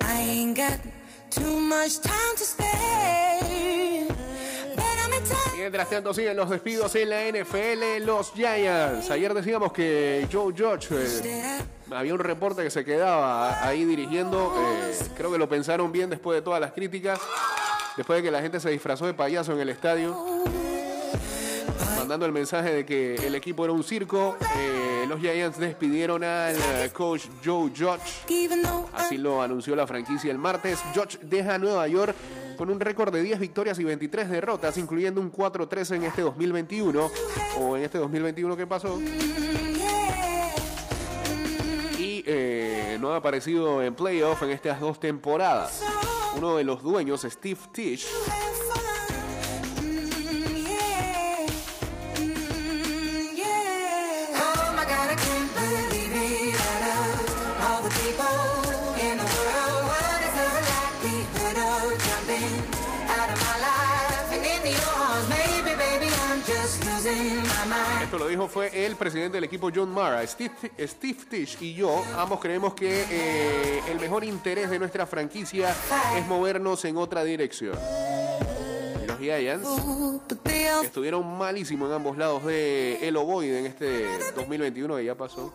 I 0.00 0.20
ain't 0.22 0.56
got 0.56 0.80
too 1.30 1.60
much 1.60 2.00
time 2.00 2.34
to 2.36 2.44
spare. 2.44 3.25
Mientras 5.56 5.88
tanto 5.90 6.12
siguen 6.14 6.36
los 6.36 6.50
despidos 6.50 6.94
en 6.96 7.08
la 7.10 7.22
NFL, 7.28 8.04
los 8.04 8.32
Giants. 8.32 9.10
Ayer 9.10 9.32
decíamos 9.34 9.72
que 9.72 10.26
Joe 10.30 10.52
Judge, 10.56 10.88
eh, 10.92 11.58
había 11.90 12.12
un 12.14 12.20
reporte 12.20 12.62
que 12.62 12.70
se 12.70 12.84
quedaba 12.84 13.66
ahí 13.66 13.84
dirigiendo. 13.84 14.54
eh, 14.56 14.94
creo 15.16 15.32
que 15.32 15.38
lo 15.38 15.48
pensaron 15.48 15.90
bien 15.90 16.10
después 16.10 16.36
de 16.36 16.42
todas 16.42 16.60
las 16.60 16.72
críticas. 16.72 17.18
Después 17.96 18.18
de 18.18 18.22
que 18.24 18.30
la 18.30 18.42
gente 18.42 18.60
se 18.60 18.70
disfrazó 18.70 19.06
de 19.06 19.14
payaso 19.14 19.52
en 19.54 19.60
el 19.60 19.70
estadio. 19.70 20.14
Mandando 21.96 22.26
el 22.26 22.32
mensaje 22.32 22.72
de 22.72 22.86
que 22.86 23.14
el 23.16 23.34
equipo 23.34 23.64
era 23.64 23.72
un 23.72 23.82
circo. 23.82 24.36
eh, 24.58 25.06
los 25.08 25.18
Giants 25.20 25.58
despidieron 25.58 26.22
al 26.22 26.56
coach 26.92 27.22
Joe 27.44 27.70
Judge. 27.76 28.22
Así 28.94 29.16
lo 29.18 29.40
anunció 29.42 29.74
la 29.74 29.86
franquicia 29.86 30.30
el 30.30 30.38
martes. 30.38 30.78
Judge 30.94 31.18
deja 31.22 31.58
Nueva 31.58 31.88
York 31.88 32.14
con 32.56 32.70
un 32.70 32.80
récord 32.80 33.12
de 33.12 33.22
10 33.22 33.38
victorias 33.38 33.78
y 33.78 33.84
23 33.84 34.28
derrotas, 34.28 34.76
incluyendo 34.78 35.20
un 35.20 35.32
4-3 35.32 35.96
en 35.96 36.04
este 36.04 36.22
2021, 36.22 37.10
o 37.60 37.76
en 37.76 37.82
este 37.82 37.98
2021 37.98 38.56
que 38.56 38.66
pasó. 38.66 38.98
Y 41.98 42.24
eh, 42.26 42.96
no 43.00 43.12
ha 43.12 43.16
aparecido 43.16 43.82
en 43.82 43.94
playoff 43.94 44.42
en 44.42 44.50
estas 44.50 44.80
dos 44.80 44.98
temporadas. 44.98 45.82
Uno 46.36 46.56
de 46.56 46.64
los 46.64 46.82
dueños, 46.82 47.22
Steve 47.22 47.60
Tisch, 47.72 48.06
Esto 68.02 68.18
lo 68.18 68.28
dijo 68.28 68.48
fue 68.48 68.86
el 68.86 68.96
presidente 68.96 69.36
del 69.36 69.44
equipo 69.44 69.70
John 69.74 69.90
Mara. 69.90 70.26
Steve, 70.26 70.54
Steve 70.86 71.18
Tisch 71.28 71.56
y 71.60 71.74
yo 71.74 72.04
ambos 72.16 72.40
creemos 72.40 72.74
que 72.74 73.04
eh, 73.10 73.82
el 73.90 73.98
mejor 74.00 74.24
interés 74.24 74.70
de 74.70 74.78
nuestra 74.78 75.06
franquicia 75.06 75.74
es 76.16 76.26
movernos 76.26 76.84
en 76.84 76.96
otra 76.96 77.24
dirección. 77.24 77.76
Los 79.16 79.24
Giants 79.24 79.68
estuvieron 80.84 81.38
malísimos 81.38 81.88
en 81.88 81.94
ambos 81.94 82.18
lados 82.18 82.44
de 82.44 83.08
el 83.08 83.16
ovoide 83.16 83.60
en 83.60 83.66
este 83.66 84.06
2021 84.34 84.96
que 84.96 85.04
ya 85.04 85.14
pasó. 85.14 85.54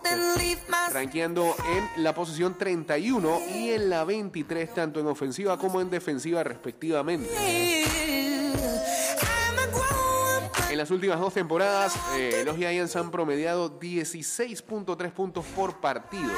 Ranqueando 0.92 1.56
en 1.96 2.04
la 2.04 2.16
posición 2.16 2.58
31 2.58 3.40
y 3.54 3.70
en 3.70 3.90
la 3.90 4.04
23 4.04 4.74
tanto 4.74 5.00
en 5.00 5.08
ofensiva 5.08 5.58
como 5.60 5.80
en 5.80 5.90
defensiva 5.90 6.44
respectivamente. 6.44 7.30
En 10.72 10.78
las 10.78 10.90
últimas 10.90 11.20
dos 11.20 11.34
temporadas, 11.34 11.94
eh, 12.16 12.44
los 12.46 12.56
Giants 12.56 12.96
han 12.96 13.12
promediado 13.12 13.80
16.3 13.80 15.12
puntos 15.12 15.46
por 15.54 15.82
partido. 15.82 16.32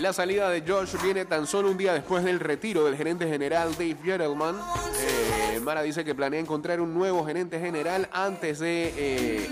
La 0.00 0.14
salida 0.14 0.48
de 0.48 0.62
Josh 0.66 0.96
viene 1.02 1.26
tan 1.26 1.46
solo 1.46 1.70
un 1.70 1.76
día 1.76 1.92
después 1.92 2.24
del 2.24 2.40
retiro 2.40 2.84
del 2.84 2.96
gerente 2.96 3.28
general 3.28 3.72
Dave 3.72 3.96
Gettleman. 4.02 4.56
Eh, 4.98 5.60
Mara 5.60 5.82
dice 5.82 6.04
que 6.04 6.14
planea 6.14 6.40
encontrar 6.40 6.80
un 6.80 6.94
nuevo 6.94 7.24
gerente 7.26 7.60
general 7.60 8.08
antes 8.10 8.60
de 8.60 8.94
eh, 8.96 9.50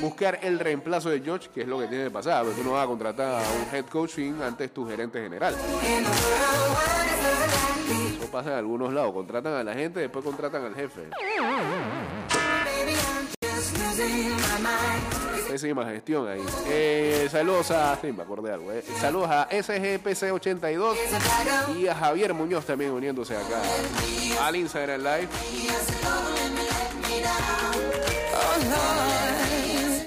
buscar 0.00 0.38
el 0.42 0.58
reemplazo 0.58 1.10
de 1.10 1.20
Josh, 1.20 1.48
que 1.48 1.62
es 1.62 1.68
lo 1.68 1.78
que 1.78 1.86
tiene 1.88 2.04
que 2.04 2.10
pasar. 2.10 2.44
porque 2.44 2.62
Tú 2.62 2.66
no 2.66 2.72
vas 2.72 2.84
a 2.84 2.86
contratar 2.86 3.42
a 3.44 3.46
un 3.50 3.74
head 3.74 3.84
coach 3.84 4.12
sin 4.12 4.40
antes 4.40 4.72
tu 4.72 4.88
gerente 4.88 5.22
general. 5.22 5.54
Eso 8.18 8.30
pasa 8.32 8.52
en 8.52 8.56
algunos 8.56 8.90
lados. 8.90 9.12
Contratan 9.12 9.52
a 9.52 9.62
la 9.62 9.74
gente, 9.74 10.00
después 10.00 10.24
contratan 10.24 10.64
al 10.64 10.74
jefe. 10.74 11.10
Mind. 15.54 15.64
Pésima 15.64 15.84
gestión 15.84 16.28
ahí. 16.28 16.44
Eh, 16.68 17.28
saludos 17.30 17.70
a. 17.70 17.96
Sí, 18.00 18.10
me 18.12 18.24
acordé 18.24 18.52
eh. 18.52 18.84
Saludos 19.00 19.30
a 19.30 19.48
SGPC82 19.48 20.96
y 21.76 21.86
a 21.86 21.94
Javier 21.94 22.34
Muñoz 22.34 22.66
también 22.66 22.90
uniéndose 22.90 23.36
acá 23.36 23.62
al 24.42 24.56
Instagram 24.56 25.00
Live. 25.00 25.28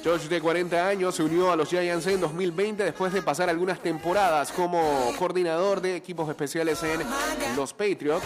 George, 0.03 0.27
de 0.29 0.41
40 0.41 0.87
años, 0.87 1.15
se 1.15 1.23
unió 1.23 1.51
a 1.51 1.55
los 1.55 1.69
Giants 1.69 2.07
en 2.07 2.21
2020 2.21 2.83
después 2.83 3.11
de 3.13 3.21
pasar 3.21 3.49
algunas 3.49 3.79
temporadas 3.79 4.51
como 4.51 5.13
coordinador 5.17 5.81
de 5.81 5.95
equipos 5.95 6.29
especiales 6.29 6.81
en 6.83 7.01
los 7.55 7.73
Patriots. 7.73 8.25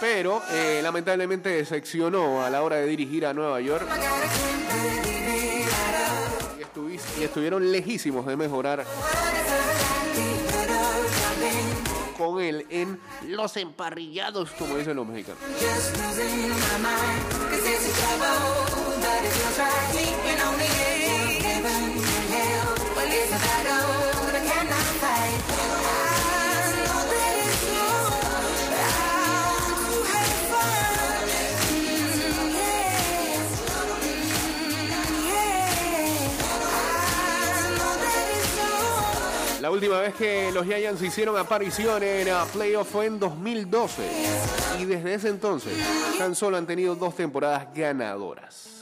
Pero 0.00 0.42
eh, 0.50 0.80
lamentablemente 0.82 1.50
decepcionó 1.50 2.42
a 2.42 2.48
la 2.50 2.62
hora 2.62 2.76
de 2.76 2.86
dirigir 2.86 3.26
a 3.26 3.34
Nueva 3.34 3.60
York. 3.60 3.86
Y, 6.58 6.62
estuvi- 6.62 7.00
y 7.20 7.24
estuvieron 7.24 7.70
lejísimos 7.70 8.24
de 8.26 8.36
mejorar 8.36 8.84
con 12.16 12.40
él 12.40 12.66
en 12.70 12.98
los 13.28 13.56
emparrillados, 13.56 14.50
como 14.52 14.76
dicen 14.76 14.96
los 14.96 15.06
mexicanos. 15.06 15.38
La 39.60 39.70
última 39.70 40.00
vez 40.00 40.14
que 40.14 40.50
los 40.52 40.64
Giants 40.64 41.02
hicieron 41.02 41.36
aparición 41.36 42.02
en 42.02 42.28
uh, 42.28 42.46
playoff 42.50 42.90
fue 42.90 43.04
en 43.04 43.20
2012. 43.20 44.02
Y 44.78 44.86
desde 44.86 45.12
ese 45.12 45.28
entonces 45.28 45.74
tan 46.16 46.34
solo 46.34 46.56
han 46.56 46.66
tenido 46.66 46.94
dos 46.94 47.14
temporadas 47.14 47.66
ganadoras. 47.74 48.79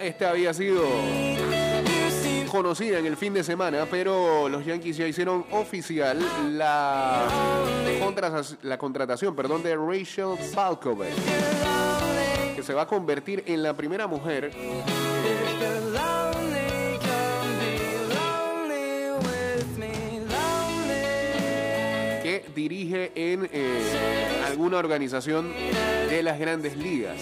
Esta 0.00 0.30
había 0.30 0.52
sido 0.54 0.82
conocida 2.50 2.98
en 2.98 3.06
el 3.06 3.16
fin 3.16 3.34
de 3.34 3.44
semana, 3.44 3.86
pero 3.90 4.48
los 4.48 4.64
Yankees 4.64 4.96
ya 4.96 5.06
hicieron 5.06 5.44
oficial 5.50 6.18
la, 6.56 7.26
contratación 8.78 9.34
perdón, 9.34 9.62
de 9.62 9.76
Rachel 9.76 10.36
Balkovec, 10.54 11.14
que 12.54 12.62
se 12.62 12.74
va 12.74 12.82
a 12.82 12.86
convertir 12.86 13.44
en 13.46 13.62
la 13.62 13.74
primera 13.74 14.06
mujer 14.06 14.50
que 22.22 22.44
dirige 22.54 23.12
en 23.14 23.48
eh, 23.52 24.42
alguna 24.46 24.66
una 24.66 24.78
organización 24.78 25.52
de 26.08 26.22
las 26.22 26.38
grandes 26.38 26.76
ligas. 26.76 27.20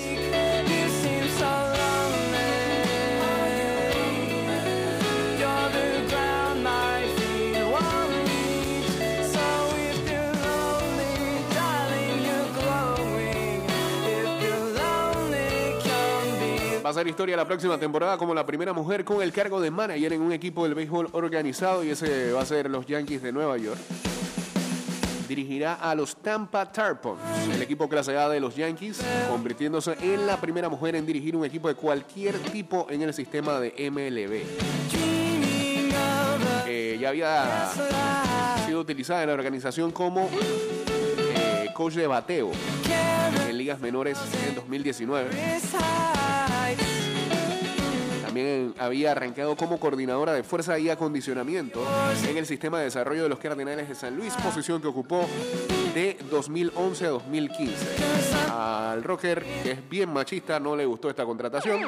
Va 16.85 16.91
a 16.91 16.93
ser 16.93 17.09
historia 17.09 17.35
la 17.35 17.47
próxima 17.47 17.79
temporada 17.79 18.19
como 18.19 18.35
la 18.35 18.45
primera 18.45 18.75
mujer 18.75 19.07
con 19.07 19.23
el 19.23 19.33
cargo 19.33 19.59
de 19.59 19.71
manager 19.71 20.13
en 20.13 20.21
un 20.21 20.33
equipo 20.33 20.65
del 20.65 20.75
béisbol 20.75 21.09
organizado 21.13 21.83
y 21.83 21.89
ese 21.89 22.31
va 22.33 22.43
a 22.43 22.45
ser 22.45 22.69
los 22.69 22.85
Yankees 22.85 23.23
de 23.23 23.33
Nueva 23.33 23.57
York. 23.57 23.81
Dirigirá 25.27 25.77
a 25.77 25.95
los 25.95 26.17
Tampa 26.17 26.71
Tarpons, 26.71 27.23
el 27.55 27.63
equipo 27.63 27.89
clase 27.89 28.19
A 28.19 28.29
de 28.29 28.39
los 28.39 28.55
Yankees, 28.55 29.01
convirtiéndose 29.31 29.97
en 30.03 30.27
la 30.27 30.39
primera 30.39 30.69
mujer 30.69 30.95
en 30.95 31.07
dirigir 31.07 31.35
un 31.35 31.47
equipo 31.47 31.69
de 31.69 31.75
cualquier 31.75 32.39
tipo 32.39 32.87
en 32.91 33.01
el 33.01 33.15
sistema 33.15 33.59
de 33.61 33.91
MLB. 33.91 34.43
Ya 37.01 37.09
había 37.09 37.71
sido 38.67 38.81
utilizada 38.81 39.23
en 39.23 39.29
la 39.29 39.35
organización 39.35 39.91
como 39.91 40.29
eh, 41.35 41.71
coach 41.75 41.95
de 41.95 42.07
bateo 42.07 42.51
menores 43.81 44.19
en 44.47 44.55
2019. 44.55 45.31
Careless 45.31 45.75
heights. 45.75 46.85
También 48.25 48.75
había 48.79 49.13
arrancado 49.13 49.55
como 49.55 49.79
coordinadora 49.79 50.33
de 50.33 50.43
fuerza 50.43 50.77
y 50.79 50.91
acondicionamiento 50.91 51.87
en 52.29 52.37
el 52.37 52.47
sistema 52.47 52.79
de 52.79 52.85
desarrollo 52.87 53.23
de 53.23 53.29
los 53.29 53.39
Cardenales 53.39 53.89
de 53.89 53.95
San 53.95 54.17
Luis, 54.17 54.35
posición 54.35 54.83
que 54.83 54.89
ocupó 54.89 55.25
de 55.95 56.17
2011 56.31 57.07
a 57.07 57.09
2015. 57.11 57.75
Al 58.51 59.05
rocker, 59.05 59.45
que 59.63 59.71
es 59.73 59.89
bien 59.89 60.13
machista, 60.13 60.59
no 60.59 60.75
le 60.75 60.85
gustó 60.85 61.09
esta 61.09 61.25
contratación. 61.25 61.81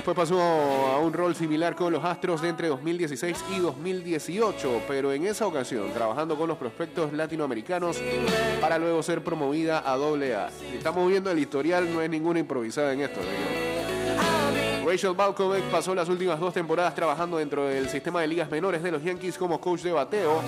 Después 0.00 0.16
pasó 0.16 0.40
a 0.40 0.98
un 0.98 1.12
rol 1.12 1.34
similar 1.34 1.76
con 1.76 1.92
los 1.92 2.02
Astros 2.02 2.40
de 2.40 2.48
entre 2.48 2.68
2016 2.68 3.44
y 3.54 3.58
2018, 3.58 4.84
pero 4.88 5.12
en 5.12 5.26
esa 5.26 5.46
ocasión 5.46 5.92
trabajando 5.92 6.38
con 6.38 6.48
los 6.48 6.56
prospectos 6.56 7.12
latinoamericanos 7.12 8.00
para 8.62 8.78
luego 8.78 9.02
ser 9.02 9.22
promovida 9.22 9.78
a 9.80 9.96
AA. 9.96 10.50
Si 10.58 10.78
estamos 10.78 11.06
viendo 11.06 11.30
el 11.30 11.38
historial, 11.38 11.92
no 11.92 12.00
es 12.00 12.08
ninguna 12.08 12.40
improvisada 12.40 12.94
en 12.94 13.02
esto. 13.02 13.20
¿no? 13.20 13.69
Rachel 14.90 15.14
Balkovec 15.14 15.62
pasó 15.70 15.94
las 15.94 16.08
últimas 16.08 16.40
dos 16.40 16.52
temporadas 16.52 16.96
trabajando 16.96 17.36
dentro 17.36 17.68
del 17.68 17.88
sistema 17.88 18.22
de 18.22 18.26
ligas 18.26 18.50
menores 18.50 18.82
de 18.82 18.90
los 18.90 19.04
Yankees 19.04 19.38
como 19.38 19.60
coach 19.60 19.82
de 19.82 19.92
bateo, 19.92 20.42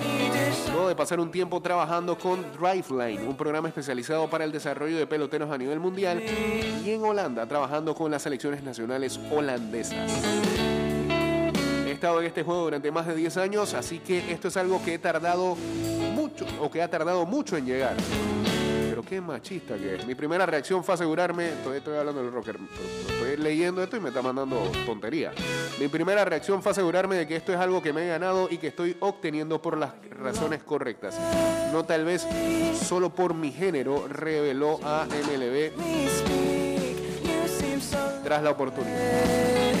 luego 0.73 0.89
de 0.89 0.95
pasar 0.97 1.21
un 1.21 1.31
tiempo 1.31 1.61
trabajando 1.61 2.17
con 2.17 2.43
Driveline, 2.51 3.25
un 3.25 3.37
programa 3.37 3.69
especializado 3.69 4.29
para 4.29 4.43
el 4.43 4.51
desarrollo 4.51 4.97
de 4.97 5.07
peloteros 5.07 5.49
a 5.49 5.57
nivel 5.57 5.79
mundial, 5.79 6.21
y 6.21 6.91
en 6.91 7.01
Holanda 7.01 7.45
trabajando 7.45 7.95
con 7.95 8.11
las 8.11 8.23
selecciones 8.23 8.61
nacionales 8.63 9.17
holandesas. 9.31 10.11
He 11.87 11.91
estado 11.93 12.19
en 12.19 12.27
este 12.27 12.43
juego 12.43 12.63
durante 12.63 12.91
más 12.91 13.07
de 13.07 13.15
10 13.15 13.37
años, 13.37 13.73
así 13.73 13.99
que 13.99 14.29
esto 14.29 14.49
es 14.49 14.57
algo 14.57 14.83
que 14.83 14.95
he 14.95 14.99
tardado 14.99 15.55
mucho, 16.13 16.45
o 16.59 16.69
que 16.69 16.81
ha 16.81 16.89
tardado 16.89 17.25
mucho 17.25 17.55
en 17.55 17.65
llegar. 17.65 17.95
Pero 18.89 19.03
qué 19.03 19.21
machista 19.21 19.75
que 19.75 19.95
es. 19.95 20.05
Mi 20.05 20.15
primera 20.15 20.45
reacción 20.45 20.83
fue 20.83 20.95
asegurarme, 20.95 21.49
estoy, 21.49 21.77
estoy 21.77 21.95
hablando 21.95 22.21
del 22.21 22.31
rocker, 22.31 22.59
leyendo 23.37 23.83
esto 23.83 23.97
y 23.97 23.99
me 23.99 24.09
está 24.09 24.21
mandando 24.21 24.71
tontería. 24.85 25.31
Mi 25.79 25.87
primera 25.87 26.25
reacción 26.25 26.61
fue 26.61 26.71
asegurarme 26.71 27.15
de 27.15 27.27
que 27.27 27.35
esto 27.35 27.53
es 27.53 27.59
algo 27.59 27.81
que 27.81 27.93
me 27.93 28.03
he 28.03 28.07
ganado 28.07 28.47
y 28.49 28.57
que 28.57 28.67
estoy 28.67 28.95
obteniendo 28.99 29.61
por 29.61 29.77
las 29.77 29.91
razones 30.11 30.63
correctas. 30.63 31.19
No 31.71 31.85
tal 31.85 32.05
vez 32.05 32.25
solo 32.81 33.09
por 33.13 33.33
mi 33.33 33.51
género, 33.51 34.07
reveló 34.07 34.79
a 34.83 35.05
MLB 35.05 35.71
tras 38.23 38.41
la 38.41 38.51
oportunidad. 38.51 39.73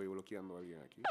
Estoy 0.00 0.06
bloqueando 0.06 0.56
a 0.56 0.58
alguien 0.60 0.78
aquí. 0.80 1.02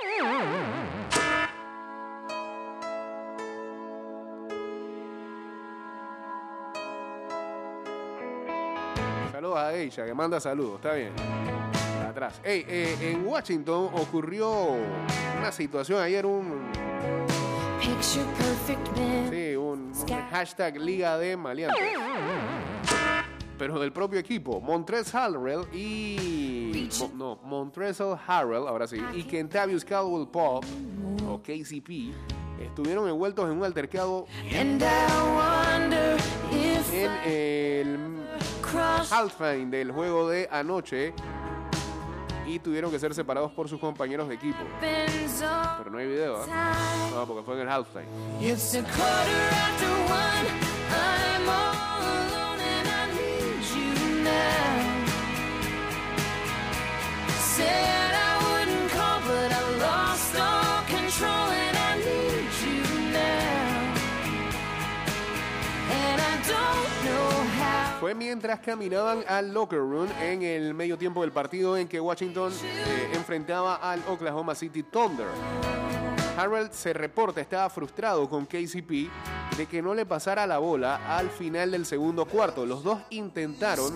Saludos 9.31 9.57
a 9.57 9.75
ella, 9.75 10.05
que 10.05 10.13
manda 10.15 10.39
saludos, 10.39 10.75
está 10.77 10.93
bien. 10.93 11.13
Atrás. 12.07 12.41
Ey, 12.43 12.65
eh, 12.67 12.97
en 13.11 13.27
Washington 13.27 13.91
ocurrió 13.93 14.75
una 15.37 15.51
situación 15.51 16.01
ayer, 16.01 16.25
un, 16.25 16.71
sí, 18.01 18.19
un, 19.55 19.93
un 19.93 19.93
hashtag 20.31 20.77
Liga 20.77 21.15
de 21.19 21.37
Maleantes. 21.37 22.58
Pero 23.59 23.77
del 23.79 23.91
propio 23.91 24.17
equipo, 24.19 24.59
Montrez 24.61 25.13
Harrell 25.13 25.65
y... 25.73 26.87
Mo- 27.01 27.11
no, 27.15 27.39
Montrezl 27.43 28.13
Harrell, 28.25 28.65
ahora 28.67 28.87
sí, 28.87 28.97
y 29.13 29.23
Kentavious 29.23 29.83
Caldwell 29.85 30.27
Pop, 30.29 30.63
o 31.29 31.39
KCP, 31.41 32.13
estuvieron 32.61 33.07
envueltos 33.09 33.45
en 33.51 33.57
un 33.57 33.63
altercado 33.65 34.25
en 34.49 34.81
el 37.25 37.97
halftime 39.11 39.65
del 39.67 39.91
juego 39.91 40.29
de 40.29 40.47
anoche 40.51 41.13
y 42.47 42.59
tuvieron 42.59 42.89
que 42.91 42.97
ser 42.99 43.13
separados 43.13 43.51
por 43.51 43.67
sus 43.69 43.79
compañeros 43.79 44.27
de 44.29 44.35
equipo. 44.35 44.57
Pero 45.79 45.91
no 45.91 45.97
hay 45.99 46.07
video, 46.07 46.37
¿ah? 46.37 46.45
time. 46.45 47.15
No, 47.15 47.25
porque 47.27 47.43
fue 47.43 47.55
en 47.55 47.61
el 47.61 47.69
halftime. 47.69 48.05
Fue 67.99 68.15
mientras 68.15 68.61
caminaban 68.61 69.23
al 69.27 69.53
locker 69.53 69.79
room 69.79 70.07
en 70.21 70.41
el 70.41 70.73
medio 70.73 70.97
tiempo 70.97 71.21
del 71.21 71.31
partido 71.31 71.77
en 71.77 71.87
que 71.87 71.99
Washington 71.99 72.51
eh, 72.63 73.11
enfrentaba 73.13 73.75
al 73.75 74.01
Oklahoma 74.07 74.55
City 74.55 74.83
Thunder. 74.83 75.27
Harold 76.37 76.71
se 76.71 76.93
reporta 76.93 77.41
estaba 77.41 77.69
frustrado 77.69 78.29
con 78.29 78.45
KCP 78.45 79.09
de 79.57 79.65
que 79.69 79.81
no 79.81 79.93
le 79.93 80.05
pasara 80.05 80.47
la 80.47 80.57
bola 80.57 81.17
al 81.17 81.29
final 81.29 81.71
del 81.71 81.85
segundo 81.85 82.23
cuarto. 82.25 82.65
Los 82.65 82.83
dos 82.83 82.99
intentaron, 83.09 83.93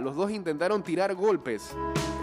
los 0.00 0.14
dos 0.14 0.30
intentaron 0.30 0.82
tirar 0.82 1.14
golpes 1.14 1.74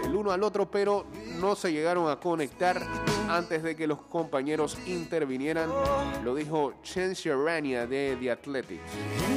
el 0.04 0.16
uno 0.16 0.30
al 0.30 0.42
otro, 0.42 0.70
pero 0.70 1.06
no 1.38 1.54
se 1.54 1.72
llegaron 1.72 2.10
a 2.10 2.16
conectar 2.16 2.82
antes 3.28 3.62
de 3.62 3.76
que 3.76 3.86
los 3.86 4.00
compañeros 4.02 4.78
intervinieran. 4.86 5.70
Lo 6.24 6.34
dijo 6.34 6.74
Chen 6.82 7.12
Sharania 7.12 7.86
de 7.86 8.16
The 8.20 8.30
Athletic, 8.30 8.80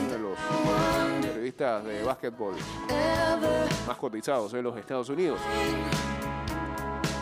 uno 0.02 0.12
de 0.12 0.20
los 0.20 0.38
periodistas 1.22 1.84
de 1.86 2.04
básquetbol 2.04 2.56
más 3.88 3.98
cotizados 3.98 4.54
en 4.54 4.64
los 4.64 4.78
Estados 4.78 5.10
Unidos. 5.10 5.40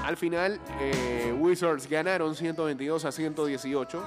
Al 0.04 0.18
final, 0.18 0.60
eh, 0.80 1.34
Wizards 1.38 1.90
ganaron 1.90 2.36
122 2.36 3.06
a 3.06 3.12
118. 3.12 4.04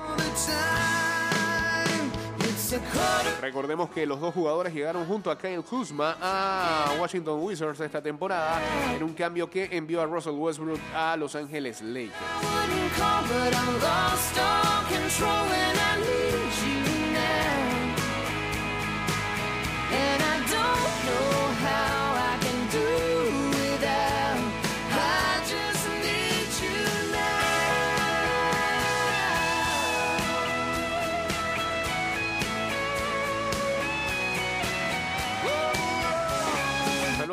Recordemos 3.41 3.91
que 3.91 4.07
los 4.07 4.21
dos 4.21 4.35
jugadores 4.35 4.73
llegaron 4.73 5.07
junto 5.07 5.31
a 5.31 5.39
Kyle 5.39 5.62
Kuzma 5.62 6.17
a 6.21 6.95
Washington 6.99 7.41
Wizards 7.43 7.81
esta 7.81 8.03
temporada 8.03 8.61
en 8.95 9.03
un 9.03 9.15
cambio 9.15 9.49
que 9.49 9.69
envió 9.73 10.01
a 10.01 10.07
Russell 10.07 10.35
Westbrook 10.35 10.81
a 10.95 11.17
Los 11.17 11.35
Ángeles 11.35 11.83
Lakers. 11.83 12.15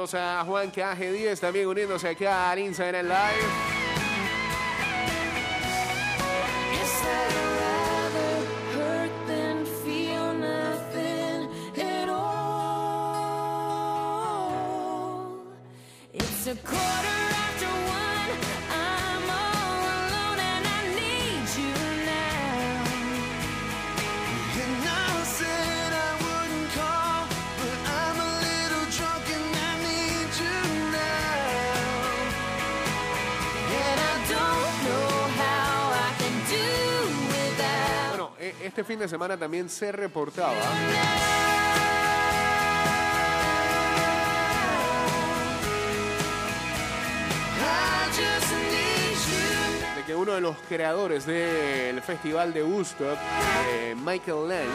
Saludos 0.08 0.16
a 0.16 0.44
Juan 0.44 0.70
KG10 0.70 1.40
también 1.40 1.68
uniéndose 1.68 2.10
acá 2.10 2.52
al 2.52 2.60
Instagram 2.60 3.06
Live. 3.06 3.83
Este 38.74 38.84
fin 38.84 38.98
de 38.98 39.08
semana 39.08 39.38
también 39.38 39.70
se 39.70 39.92
reportaba 39.92 40.56
de 49.96 50.04
que 50.08 50.16
uno 50.16 50.34
de 50.34 50.42
los 50.42 50.58
creadores 50.68 51.28
del 51.28 52.02
festival 52.02 52.52
de 52.52 52.64
Woodstock, 52.64 53.16
eh, 53.70 53.96
Michael 53.96 54.48
Lang, 54.48 54.70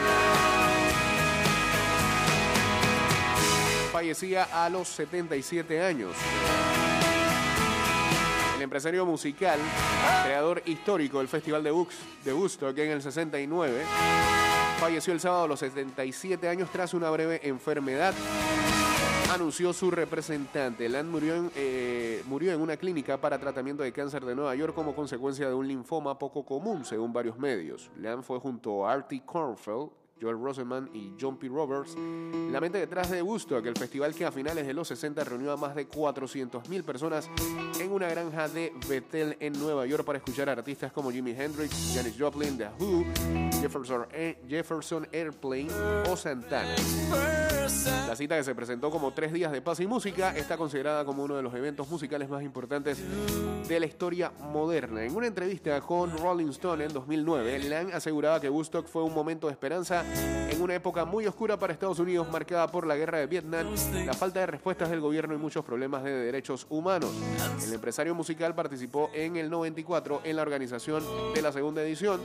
fallecía 3.91 4.47
a 4.53 4.69
los 4.69 4.87
77 4.87 5.83
años. 5.83 6.15
El 8.59 8.63
empresario 8.63 9.05
musical, 9.05 9.57
creador 10.25 10.61
histórico 10.65 11.19
del 11.19 11.29
festival 11.29 11.63
de, 11.63 11.71
Woos- 11.71 11.95
de 12.25 12.33
Woodstock 12.33 12.77
en 12.79 12.91
el 12.91 13.01
69, 13.01 13.83
falleció 14.81 15.13
el 15.13 15.21
sábado 15.21 15.45
a 15.45 15.47
los 15.47 15.59
77 15.61 16.45
años 16.49 16.69
tras 16.69 16.93
una 16.93 17.09
breve 17.09 17.39
enfermedad 17.47 18.13
anunció 19.33 19.71
su 19.71 19.89
representante. 19.91 20.89
Land 20.89 21.09
murió 21.09 21.35
en, 21.35 21.51
eh, 21.55 22.21
murió 22.25 22.51
en 22.51 22.59
una 22.59 22.75
clínica 22.75 23.15
para 23.21 23.39
tratamiento 23.39 23.81
de 23.83 23.93
cáncer 23.93 24.25
de 24.25 24.35
Nueva 24.35 24.53
York 24.55 24.73
como 24.75 24.93
consecuencia 24.93 25.47
de 25.47 25.53
un 25.53 25.65
linfoma 25.67 26.19
poco 26.19 26.43
común, 26.43 26.83
según 26.83 27.13
varios 27.13 27.37
medios. 27.37 27.89
Land 27.95 28.23
fue 28.23 28.39
junto 28.39 28.85
a 28.85 28.91
Artie 28.91 29.21
Kornfeld, 29.23 29.91
Joel 30.21 30.39
Rosenman 30.41 30.89
y 30.93 31.13
John 31.19 31.37
P. 31.37 31.47
Roberts 31.47 31.95
la 32.51 32.59
mente 32.59 32.79
detrás 32.79 33.11
de 33.11 33.21
Woodstock, 33.21 33.65
el 33.65 33.77
festival 33.77 34.13
que 34.15 34.25
a 34.25 34.31
finales 34.31 34.65
de 34.65 34.73
los 34.73 34.87
60 34.87 35.23
reunió 35.23 35.51
a 35.51 35.57
más 35.57 35.75
de 35.75 35.87
400.000 35.87 36.83
personas 36.83 37.29
en 37.79 37.91
una 37.91 38.07
granja 38.07 38.47
de 38.47 38.73
Bethel 38.87 39.37
en 39.39 39.53
Nueva 39.53 39.85
York 39.85 40.03
para 40.03 40.17
escuchar 40.17 40.49
a 40.49 40.53
artistas 40.53 40.91
como 40.91 41.11
Jimi 41.11 41.31
Hendrix, 41.31 41.93
Janis 41.93 42.15
Joplin, 42.17 42.57
The 42.57 42.69
Who, 42.79 43.05
Jefferson, 43.61 44.07
Jefferson 44.47 45.07
Airplane 45.11 45.69
o 46.09 46.17
Santana. 46.17 46.73
La 48.07 48.15
cita 48.15 48.35
que 48.35 48.43
se 48.43 48.55
presentó 48.55 48.89
como 48.89 49.13
tres 49.13 49.31
días 49.31 49.51
de 49.51 49.61
paz 49.61 49.79
y 49.79 49.85
música 49.85 50.35
está 50.35 50.57
considerada 50.57 51.05
como 51.05 51.23
uno 51.23 51.35
de 51.35 51.43
los 51.43 51.53
eventos 51.53 51.87
musicales 51.87 52.29
más 52.29 52.41
importantes 52.41 52.97
de 53.67 53.79
la 53.79 53.85
historia 53.85 54.31
moderna. 54.51 55.03
En 55.03 55.15
una 55.15 55.27
entrevista 55.27 55.79
con 55.81 56.17
Rolling 56.17 56.49
Stone 56.49 56.85
en 56.85 56.93
2009, 56.93 57.59
Lang 57.69 57.93
aseguraba 57.93 58.41
que 58.41 58.49
Woodstock 58.49 58.87
fue 58.87 59.03
un 59.03 59.13
momento 59.13 59.45
de 59.47 59.53
esperanza 59.53 60.03
en 60.49 60.61
una 60.61 60.75
época 60.75 61.05
muy 61.05 61.25
oscura 61.25 61.57
para 61.57 61.73
Estados 61.73 61.99
Unidos 61.99 62.29
marcada 62.31 62.67
por 62.67 62.85
la 62.85 62.95
guerra 62.95 63.19
de 63.19 63.27
Vietnam, 63.27 63.67
la 64.05 64.13
falta 64.13 64.41
de 64.41 64.47
respuestas 64.47 64.89
del 64.89 64.99
gobierno 64.99 65.33
y 65.33 65.37
muchos 65.37 65.63
problemas 65.63 66.03
de 66.03 66.11
derechos 66.11 66.67
humanos. 66.69 67.11
El 67.65 67.73
empresario 67.73 68.13
musical 68.15 68.55
participó 68.55 69.09
en 69.13 69.37
el 69.37 69.49
94 69.49 70.21
en 70.23 70.35
la 70.35 70.41
organización 70.41 71.03
de 71.33 71.41
la 71.41 71.51
segunda 71.51 71.81
edición 71.81 72.19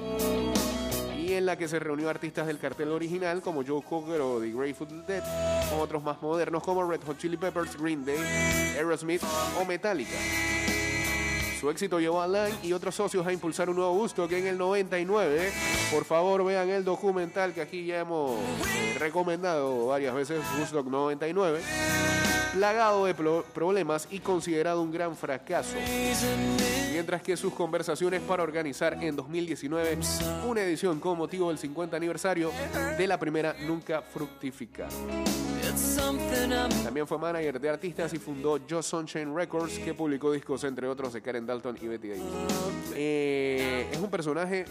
y 1.17 1.33
en 1.33 1.47
la 1.47 1.57
que 1.57 1.69
se 1.69 1.79
reunió 1.79 2.11
artistas 2.11 2.47
del 2.47 2.59
cartel 2.59 2.91
original 2.91 3.41
como 3.41 3.65
Joe 3.65 3.83
Cocker 3.83 4.21
o 4.21 4.41
The 4.41 4.53
Grateful 4.53 5.07
Dead, 5.07 5.23
con 5.71 5.81
otros 5.81 6.03
más 6.03 6.21
modernos 6.21 6.63
como 6.63 6.89
Red 6.89 7.01
Hot 7.07 7.19
Chili 7.19 7.37
Peppers, 7.37 7.81
Green 7.81 8.05
Day, 8.05 8.19
Aerosmith 8.77 9.23
o 9.61 9.65
Metallica. 9.65 10.19
Su 11.65 11.71
éxito 11.71 11.99
llevó 11.99 12.21
a 12.21 12.27
Lang 12.29 12.53
y 12.63 12.75
otros 12.75 12.95
socios 12.95 13.27
a 13.27 13.33
impulsar 13.33 13.71
un 13.71 13.77
nuevo 13.77 13.95
gusto 13.95 14.29
que 14.29 14.37
en 14.37 14.47
el 14.49 14.59
99, 14.59 15.51
por 15.91 16.05
favor 16.05 16.45
vean 16.45 16.69
el 16.69 16.85
documental 16.85 17.55
que 17.55 17.63
aquí 17.63 17.87
ya 17.87 18.01
hemos 18.01 18.39
eh, 18.39 18.97
recomendado 18.99 19.87
varias 19.87 20.15
veces, 20.15 20.43
Woodstock 20.59 20.87
99, 20.87 21.61
plagado 22.53 23.07
de 23.07 23.15
pro- 23.15 23.47
problemas 23.55 24.07
y 24.11 24.19
considerado 24.21 24.83
un 24.83 24.93
gran 24.93 25.17
fracaso 25.17 25.75
mientras 26.93 27.23
que 27.23 27.35
sus 27.35 27.55
conversaciones 27.55 28.21
para 28.21 28.43
organizar 28.43 29.03
en 29.03 29.17
2019 29.17 29.99
una 30.47 30.61
edición 30.61 31.01
con 31.01 31.17
motivo 31.17 31.49
del 31.49 31.57
50 31.57 31.97
aniversario 31.97 32.53
de 32.99 33.07
la 33.07 33.19
primera 33.19 33.57
nunca 33.67 34.03
fructificaron. 34.03 34.93
También 36.85 37.07
fue 37.07 37.19
manager 37.19 37.61
de 37.61 37.69
artistas 37.69 38.13
y 38.15 38.19
fundó 38.19 38.59
Just 38.69 38.91
Sunshine 38.91 39.35
Records, 39.35 39.79
que 39.79 39.95
publicó 39.95 40.31
discos 40.33 40.63
entre 40.65 40.87
otros 40.87 41.13
de 41.13 41.21
Karen 41.23 41.47
Dalton 41.47 41.77
y 41.81 41.89
Betty 41.89 42.09
Davis. 42.09 42.23
Eh, 42.95 43.89
es 43.93 43.99
un 43.99 44.11
personaje 44.11 44.65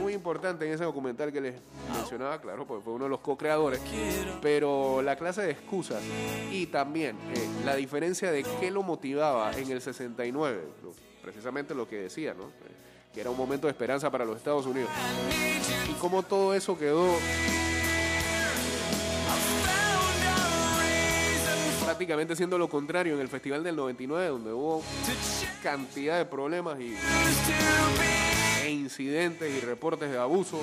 muy 0.00 0.14
importante 0.14 0.66
en 0.66 0.72
ese 0.72 0.84
documental 0.84 1.32
que 1.32 1.40
les 1.40 1.54
mencionaba, 1.94 2.40
claro, 2.40 2.66
porque 2.66 2.82
fue 2.84 2.94
uno 2.94 3.04
de 3.04 3.10
los 3.10 3.20
co-creadores, 3.20 3.80
pero 4.40 5.02
la 5.02 5.16
clase 5.16 5.42
de 5.42 5.50
excusas 5.50 6.02
y 6.50 6.66
también 6.66 7.16
eh, 7.34 7.46
la 7.64 7.74
diferencia 7.76 8.30
de 8.32 8.42
qué 8.60 8.70
lo 8.70 8.82
motivaba 8.82 9.52
en 9.56 9.70
el 9.70 9.80
69, 9.82 10.62
lo- 10.82 10.94
precisamente 11.22 11.74
lo 11.74 11.86
que 11.88 11.96
decía, 11.96 12.32
¿no? 12.34 12.44
Eh, 12.44 12.72
que 13.12 13.20
era 13.20 13.30
un 13.30 13.36
momento 13.36 13.66
de 13.66 13.72
esperanza 13.72 14.10
para 14.10 14.24
los 14.24 14.36
Estados 14.36 14.64
Unidos. 14.66 14.90
Y 15.90 15.92
cómo 15.94 16.22
todo 16.22 16.54
eso 16.54 16.78
quedó 16.78 17.06
siendo 22.36 22.56
lo 22.56 22.68
contrario 22.68 23.14
en 23.14 23.20
el 23.20 23.28
Festival 23.28 23.62
del 23.62 23.76
99, 23.76 24.28
donde 24.28 24.52
hubo 24.52 24.82
cantidad 25.62 26.16
de 26.16 26.24
problemas 26.24 26.80
y, 26.80 26.96
e 28.64 28.70
incidentes 28.70 29.52
y 29.54 29.60
reportes 29.60 30.10
de 30.10 30.18
abusos. 30.18 30.60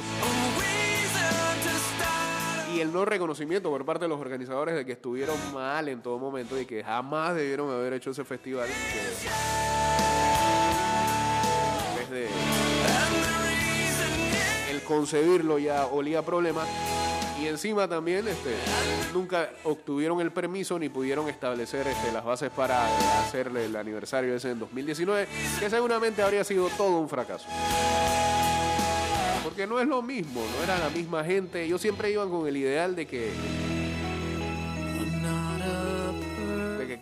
Y 2.74 2.80
el 2.80 2.92
no 2.92 3.06
reconocimiento 3.06 3.70
por 3.70 3.86
parte 3.86 4.06
de 4.06 4.10
los 4.10 4.20
organizadores 4.20 4.76
de 4.76 4.86
que 4.86 4.94
estuvieron 4.94 5.38
mal 5.54 5.88
en 5.88 6.02
todo 6.02 6.18
momento 6.18 6.60
y 6.60 6.66
que 6.66 6.84
jamás 6.84 7.36
debieron 7.36 7.70
haber 7.70 7.94
hecho 7.94 8.10
ese 8.10 8.26
festival. 8.26 8.68
que 8.68 9.00
en 11.92 11.98
vez 11.98 12.10
de 12.10 12.28
el 14.72 14.82
concebirlo 14.82 15.60
ya 15.60 15.86
olía 15.86 16.24
problemas. 16.24 16.68
Y 17.42 17.48
encima 17.48 17.88
también 17.88 18.28
este, 18.28 18.56
nunca 19.14 19.50
obtuvieron 19.64 20.22
el 20.22 20.32
permiso 20.32 20.80
ni 20.80 20.90
pudieron 20.90 21.28
establecer 21.28 21.86
este, 21.88 22.12
las 22.12 22.24
bases 22.24 22.50
para 22.50 22.86
hacerle 23.20 23.66
el 23.66 23.76
aniversario 23.76 24.36
ese 24.36 24.52
en 24.52 24.60
2019, 24.60 25.28
que 25.60 25.70
seguramente 25.70 26.22
habría 26.22 26.44
sido 26.44 26.70
todo 26.78 27.00
un 27.00 27.10
fracaso. 27.10 27.48
Porque 29.44 29.68
no 29.68 29.80
es 29.80 29.88
lo 29.88 30.02
mismo, 30.02 30.42
no 30.58 30.64
era 30.64 30.78
la 30.80 30.90
misma 30.90 31.24
gente. 31.24 31.64
Ellos 31.64 31.82
siempre 31.82 32.12
iban 32.12 32.30
con 32.30 32.48
el 32.48 32.58
ideal 32.58 32.96
de 32.96 33.06
que, 33.06 33.32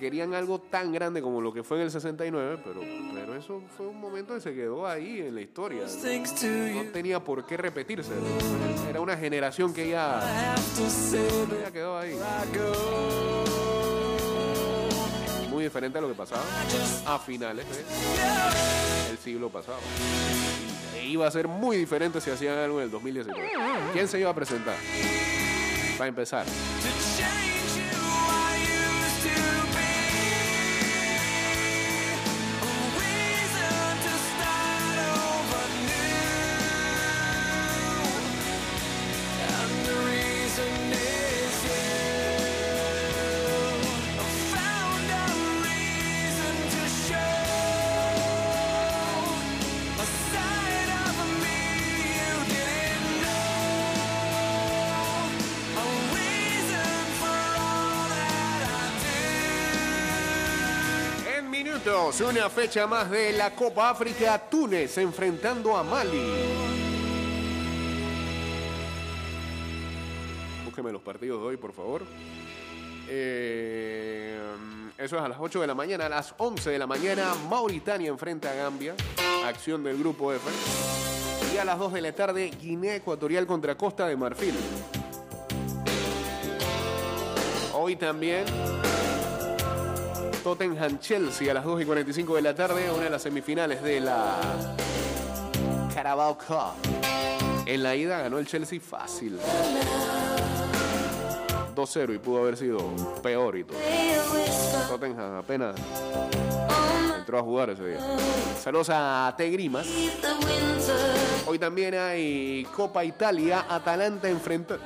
querían 0.04 0.34
algo 0.34 0.60
tan 0.60 0.92
grande 0.92 1.22
como 1.22 1.40
lo 1.40 1.54
que 1.54 1.64
fue 1.64 1.78
en 1.78 1.84
el 1.84 1.92
69, 1.92 2.60
pero, 2.62 2.82
pero 3.14 3.36
eso 3.38 3.62
fue 3.78 3.88
un 3.88 4.02
momento 4.02 4.34
que 4.34 4.42
se 4.42 4.54
quedó 4.54 4.86
ahí 4.86 5.22
en 5.22 5.34
la 5.34 5.40
historia. 5.40 5.84
No 5.86 6.92
tenía 6.92 7.24
por 7.24 7.46
qué 7.46 7.56
repetirse. 7.56 8.12
Era 8.90 9.00
una 9.00 9.16
generación 9.16 9.74
que 9.74 9.92
ya, 9.92 10.20
ya 11.64 11.72
quedó 11.72 11.98
ahí. 11.98 12.20
Muy 15.50 15.64
diferente 15.64 16.00
a 16.00 16.02
lo 16.02 16.10
que 16.10 16.16
pasaba 16.16 16.44
a 17.06 17.18
finales 17.18 17.66
del 19.08 19.18
siglo 19.20 19.50
pasado. 19.50 19.80
E 20.98 21.06
iba 21.06 21.26
a 21.26 21.32
ser 21.32 21.48
muy 21.48 21.78
diferente 21.78 22.20
si 22.20 22.30
hacían 22.30 22.58
algo 22.58 22.80
en 22.80 22.86
el 22.88 22.92
2019. 22.92 23.52
¿Quién 23.94 24.10
se 24.10 24.20
iba 24.20 24.30
a 24.30 24.36
presentar? 24.36 24.76
Para 25.98 26.10
empezar. 26.10 26.46
Una 62.04 62.50
fecha 62.50 62.86
más 62.86 63.10
de 63.10 63.32
la 63.32 63.56
Copa 63.56 63.90
África, 63.90 64.38
Túnez 64.50 64.98
enfrentando 64.98 65.76
a 65.76 65.84
Mali. 65.84 66.22
Búsqueme 70.66 70.92
los 70.92 71.02
partidos 71.02 71.40
de 71.42 71.48
hoy, 71.48 71.58
por 71.58 71.72
favor. 71.72 72.04
Eh, 73.08 74.38
eso 74.98 75.16
es 75.16 75.24
a 75.24 75.30
las 75.30 75.38
8 75.40 75.62
de 75.62 75.68
la 75.68 75.74
mañana. 75.74 76.08
A 76.08 76.10
las 76.10 76.36
11 76.38 76.72
de 76.72 76.78
la 76.78 76.88
mañana, 76.88 77.34
Mauritania 77.50 78.10
enfrenta 78.10 78.52
a 78.52 78.54
Gambia. 78.54 78.96
Acción 79.46 79.82
del 79.82 79.98
grupo 79.98 80.34
F. 80.34 80.44
Y 81.54 81.58
a 81.58 81.64
las 81.64 81.80
2 81.80 81.94
de 81.94 82.02
la 82.02 82.12
tarde, 82.12 82.52
Guinea 82.62 82.96
Ecuatorial 82.96 83.48
contra 83.48 83.76
Costa 83.76 84.08
de 84.08 84.18
Marfil. 84.18 84.56
Hoy 87.74 87.96
también, 87.96 88.44
Tottenham 90.44 91.00
Chelsea 91.00 91.50
a 91.50 91.54
las 91.54 91.64
2 91.64 91.84
y 91.84 91.86
45 91.86 92.36
de 92.36 92.42
la 92.42 92.54
tarde, 92.54 92.92
una 92.92 93.06
de 93.06 93.10
las 93.10 93.22
semifinales 93.22 93.82
de 93.82 94.02
la 94.02 94.36
Carabao 95.96 96.38
Cup. 96.38 96.76
En 97.66 97.82
la 97.82 97.96
ida 97.96 98.20
ganó 98.20 98.40
el 98.40 98.46
Chelsea 98.46 98.82
fácil. 98.82 99.40
2-0 101.74 102.16
y 102.16 102.18
pudo 102.18 102.42
haber 102.42 102.58
sido 102.58 102.78
peor 103.22 103.58
y 103.58 103.64
todo. 103.64 103.78
Tottenham 104.90 105.38
apenas 105.38 105.76
entró 107.18 107.40
a 107.40 107.42
jugar 107.42 107.70
ese 107.70 107.88
día. 107.88 108.00
Saludos 108.62 108.90
a 108.92 109.34
Tegrimas. 109.38 109.88
Hoy 111.48 111.58
también 111.58 111.96
hay 111.96 112.68
Copa 112.76 113.06
Italia, 113.06 113.66
Atalanta 113.70 114.28
enfrenta, 114.28 114.78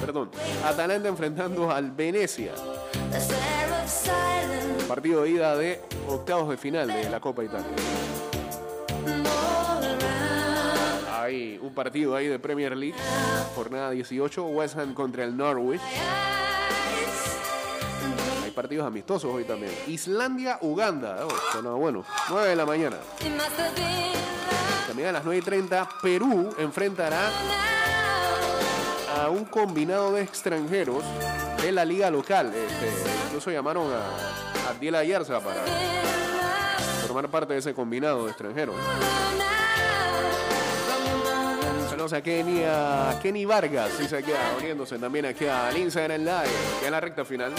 perdón, 0.00 0.30
Atalanta 0.64 1.08
enfrentando 1.08 1.70
al 1.70 1.92
Venecia. 1.92 2.52
Partido 4.88 5.22
de 5.22 5.30
ida 5.30 5.56
de 5.56 5.80
octavos 6.08 6.48
de 6.50 6.56
final 6.58 6.88
de 6.88 7.08
la 7.08 7.18
Copa 7.18 7.42
Italia. 7.42 7.70
Hay 11.10 11.58
un 11.62 11.72
partido 11.72 12.14
ahí 12.14 12.26
de 12.26 12.38
Premier 12.38 12.76
League, 12.76 12.98
jornada 13.54 13.90
18, 13.90 14.44
West 14.44 14.76
Ham 14.76 14.92
contra 14.92 15.24
el 15.24 15.34
Norwich. 15.36 15.80
Hay 18.44 18.50
partidos 18.50 18.86
amistosos 18.86 19.32
hoy 19.32 19.44
también. 19.44 19.72
Islandia, 19.86 20.58
Uganda. 20.60 21.26
Oh, 21.26 21.76
bueno. 21.76 22.04
9 22.28 22.48
de 22.50 22.56
la 22.56 22.66
mañana. 22.66 22.98
También 24.86 25.08
a 25.08 25.12
las 25.12 25.24
9 25.24 25.38
y 25.38 25.42
30, 25.42 25.88
Perú 26.02 26.54
enfrentará 26.58 27.30
a 29.18 29.30
un 29.30 29.46
combinado 29.46 30.12
de 30.12 30.22
extranjeros 30.22 31.02
de 31.62 31.72
la 31.72 31.86
liga 31.86 32.10
local. 32.10 32.52
Este, 32.54 32.92
incluso 33.26 33.50
llamaron 33.50 33.90
a 33.90 34.53
Abdiel 34.68 34.94
Ayarza 34.94 35.40
para 35.40 35.64
formar 37.06 37.28
parte 37.28 37.52
de 37.52 37.58
ese 37.58 37.74
combinado 37.74 38.24
de 38.24 38.30
extranjeros. 38.30 38.76
Saludos 41.88 42.12
a 42.12 42.22
Kenny, 42.22 42.62
a 42.64 43.18
Kenny 43.22 43.44
Vargas, 43.44 43.92
sí 43.98 44.08
se 44.08 44.22
queda 44.22 44.56
uniéndose 44.58 44.98
también 44.98 45.26
aquí 45.26 45.46
al 45.46 45.76
Instagram 45.76 46.20
Live, 46.22 46.50
ya 46.80 46.86
en 46.86 46.92
la 46.92 47.00
recta 47.00 47.24
final. 47.24 47.52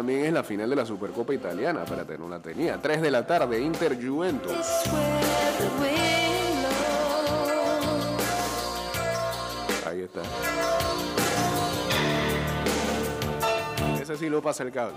También 0.00 0.24
es 0.24 0.32
la 0.32 0.42
final 0.42 0.70
de 0.70 0.76
la 0.76 0.86
Supercopa 0.86 1.34
Italiana. 1.34 1.82
Espérate, 1.82 2.16
no 2.16 2.26
la 2.26 2.40
tenía. 2.40 2.80
3 2.80 3.02
de 3.02 3.10
la 3.10 3.26
tarde, 3.26 3.60
Inter 3.60 3.98
Juventus. 4.02 4.56
Ahí 9.86 10.00
está. 10.00 10.22
Ese 14.00 14.16
sí 14.16 14.30
lo 14.30 14.40
pasa 14.40 14.62
el 14.62 14.72
cable. 14.72 14.94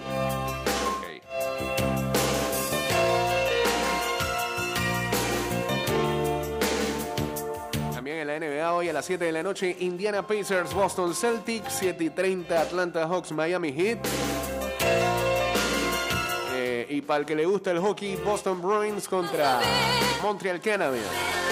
También 7.94 8.20
en 8.20 8.28
la 8.28 8.40
NBA 8.40 8.74
hoy 8.74 8.88
a 8.88 8.94
las 8.94 9.04
7 9.04 9.26
de 9.26 9.32
la 9.34 9.44
noche, 9.44 9.76
Indiana 9.82 10.26
Pacers, 10.26 10.74
Boston 10.74 11.14
Celtics, 11.14 11.74
7 11.74 12.06
y 12.06 12.10
30, 12.10 12.62
Atlanta 12.62 13.06
Hawks, 13.06 13.34
Miami 13.34 13.74
Heat. 13.74 14.00
Para 17.06 17.20
el 17.20 17.26
que 17.26 17.36
le 17.36 17.46
gusta 17.46 17.72
el 17.72 17.80
hockey, 17.80 18.16
Boston 18.18 18.62
Bruins 18.62 19.08
contra 19.08 19.60
Montreal 20.22 20.62
Canadiens. 20.62 21.43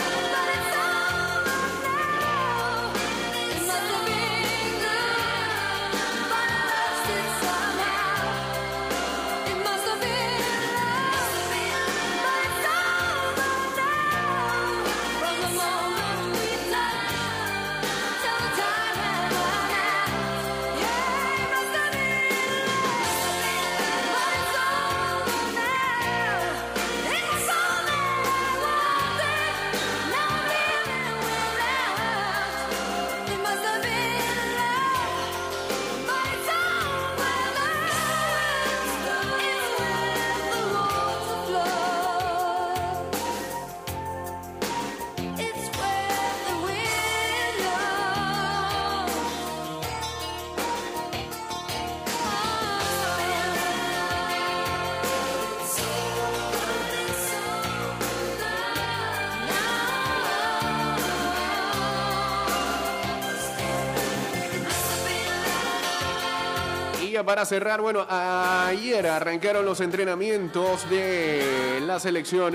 Para 67.25 67.45
cerrar, 67.45 67.81
bueno, 67.81 68.05
ayer 68.09 69.05
arrancaron 69.07 69.63
los 69.63 69.79
entrenamientos 69.79 70.89
de 70.89 71.79
la 71.85 71.99
selección 71.99 72.53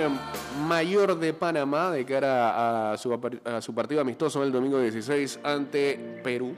mayor 0.66 1.18
de 1.18 1.32
Panamá 1.32 1.90
de 1.90 2.04
cara 2.04 2.92
a 2.92 2.98
su, 2.98 3.10
apar- 3.12 3.40
a 3.46 3.60
su 3.62 3.74
partido 3.74 4.00
amistoso 4.00 4.42
el 4.42 4.50
domingo 4.52 4.78
16 4.80 5.40
ante 5.44 6.20
Perú. 6.22 6.54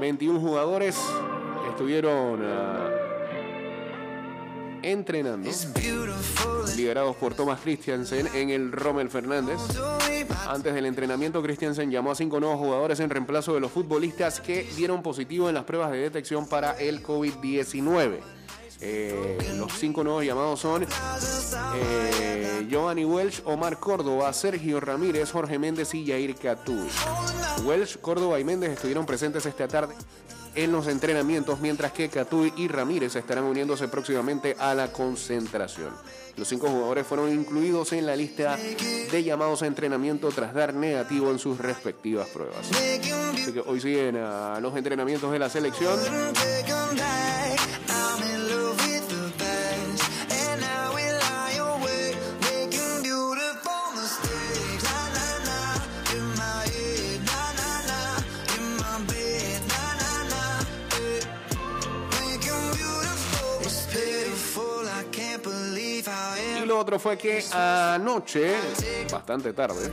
21 0.00 0.38
jugadores 0.38 1.00
estuvieron 1.70 2.40
ah, 2.44 2.89
entrenando, 4.82 5.50
liderados 6.76 7.16
por 7.16 7.34
Thomas 7.34 7.60
Christiansen 7.60 8.28
en 8.34 8.50
el 8.50 8.72
Rommel 8.72 9.10
Fernández. 9.10 9.58
Antes 10.48 10.74
del 10.74 10.86
entrenamiento, 10.86 11.42
Christiansen 11.42 11.90
llamó 11.90 12.12
a 12.12 12.14
cinco 12.14 12.40
nuevos 12.40 12.58
jugadores 12.58 13.00
en 13.00 13.10
reemplazo 13.10 13.54
de 13.54 13.60
los 13.60 13.70
futbolistas 13.70 14.40
que 14.40 14.64
dieron 14.76 15.02
positivo 15.02 15.48
en 15.48 15.54
las 15.54 15.64
pruebas 15.64 15.90
de 15.92 15.98
detección 15.98 16.48
para 16.48 16.72
el 16.78 17.02
COVID-19. 17.02 18.18
Eh, 18.82 19.36
los 19.56 19.72
cinco 19.74 20.02
nuevos 20.02 20.24
llamados 20.24 20.58
son 20.58 20.86
eh, 21.74 22.66
Giovanni 22.68 23.04
Welch, 23.04 23.42
Omar 23.44 23.78
Córdoba, 23.78 24.32
Sergio 24.32 24.80
Ramírez, 24.80 25.30
Jorge 25.30 25.58
Méndez 25.58 25.94
y 25.94 26.04
Yair 26.04 26.34
Catú. 26.34 26.78
Welch, 27.64 28.00
Córdoba 28.00 28.40
y 28.40 28.44
Méndez 28.44 28.70
estuvieron 28.70 29.04
presentes 29.04 29.44
esta 29.44 29.68
tarde 29.68 29.94
en 30.54 30.72
los 30.72 30.86
entrenamientos, 30.86 31.60
mientras 31.60 31.92
que 31.92 32.08
Catuy 32.08 32.52
y 32.56 32.68
Ramírez 32.68 33.16
estarán 33.16 33.44
uniéndose 33.44 33.88
próximamente 33.88 34.56
a 34.58 34.74
la 34.74 34.92
concentración. 34.92 35.94
Los 36.36 36.48
cinco 36.48 36.68
jugadores 36.68 37.06
fueron 37.06 37.32
incluidos 37.32 37.92
en 37.92 38.06
la 38.06 38.16
lista 38.16 38.56
de 38.56 39.24
llamados 39.24 39.62
a 39.62 39.66
entrenamiento 39.66 40.28
tras 40.30 40.54
dar 40.54 40.74
negativo 40.74 41.30
en 41.30 41.38
sus 41.38 41.58
respectivas 41.58 42.28
pruebas. 42.28 42.70
Así 42.70 43.52
que 43.52 43.60
hoy 43.60 43.80
siguen 43.80 44.16
a 44.16 44.58
los 44.60 44.76
entrenamientos 44.76 45.30
de 45.32 45.38
la 45.38 45.50
selección. 45.50 45.98
Otro 66.90 66.98
fue 66.98 67.16
que 67.16 67.44
anoche, 67.52 68.52
bastante 69.12 69.52
tarde, 69.52 69.92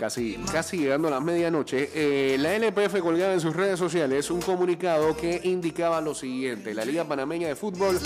casi, 0.00 0.36
casi 0.50 0.78
llegando 0.78 1.06
a 1.06 1.12
la 1.12 1.20
medianoche, 1.20 1.90
eh, 1.94 2.36
la 2.38 2.56
LPF 2.56 2.98
colgaba 3.00 3.32
en 3.32 3.40
sus 3.40 3.54
redes 3.54 3.78
sociales 3.78 4.28
un 4.32 4.42
comunicado 4.42 5.16
que 5.16 5.40
indicaba 5.44 6.00
lo 6.00 6.12
siguiente. 6.12 6.74
La 6.74 6.84
Liga 6.84 7.04
Panameña 7.04 7.46
de 7.46 7.54
Fútbol, 7.54 8.00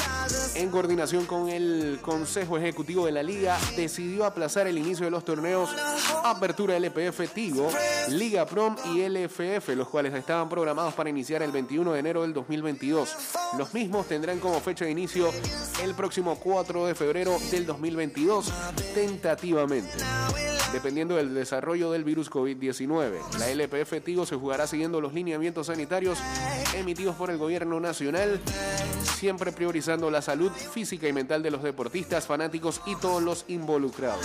en 0.57 0.71
coordinación 0.71 1.25
con 1.25 1.49
el 1.49 2.01
Consejo 2.03 2.59
Ejecutivo 2.59 3.07
de 3.07 3.13
la 3.13 3.23
Liga, 3.23 3.57
decidió 3.77 4.27
aplazar 4.27 4.67
el 4.67 4.77
inicio 4.77 5.07
de 5.07 5.11
los 5.11 5.25
torneos 5.25 5.71
Apertura 6.23 6.77
LPF 6.77 7.33
Tigo, 7.33 7.71
Liga 8.11 8.45
Prom 8.45 8.77
y 8.93 9.09
LFF, 9.09 9.71
los 9.71 9.89
cuales 9.89 10.13
estaban 10.13 10.51
programados 10.51 10.93
para 10.93 11.09
iniciar 11.09 11.43
el 11.43 11.51
21 11.51 11.95
de 11.95 11.99
enero 11.99 12.23
del 12.23 12.35
2022. 12.35 13.17
Los 13.57 13.73
mismos 13.73 14.07
tendrán 14.07 14.39
como 14.39 14.61
fecha 14.61 14.85
de 14.85 14.91
inicio 14.91 15.31
el 15.83 15.95
próximo 15.95 16.39
4 16.39 16.87
de 16.87 16.95
febrero 16.95 17.39
del 17.51 17.70
2022, 17.71 18.53
tentativamente. 18.95 19.99
Dependiendo 20.73 21.17
del 21.17 21.35
desarrollo 21.35 21.91
del 21.91 22.05
virus 22.05 22.31
COVID-19, 22.31 23.39
la 23.39 23.49
LPF 23.51 24.05
Tigo 24.05 24.25
se 24.25 24.37
jugará 24.37 24.69
siguiendo 24.69 25.01
los 25.01 25.13
lineamientos 25.13 25.67
sanitarios 25.67 26.19
emitidos 26.77 27.17
por 27.17 27.31
el 27.31 27.39
gobierno 27.39 27.81
nacional, 27.81 28.41
siempre 29.17 29.51
priorizando 29.51 30.11
la 30.11 30.23
salud 30.23 30.53
física 30.53 31.09
y 31.09 31.13
mental 31.13 31.43
de 31.43 31.51
los 31.51 31.65
deportistas, 31.65 32.27
fanáticos 32.27 32.81
y 32.87 32.95
todos 32.97 33.21
los 33.21 33.45
involucrados. 33.49 34.25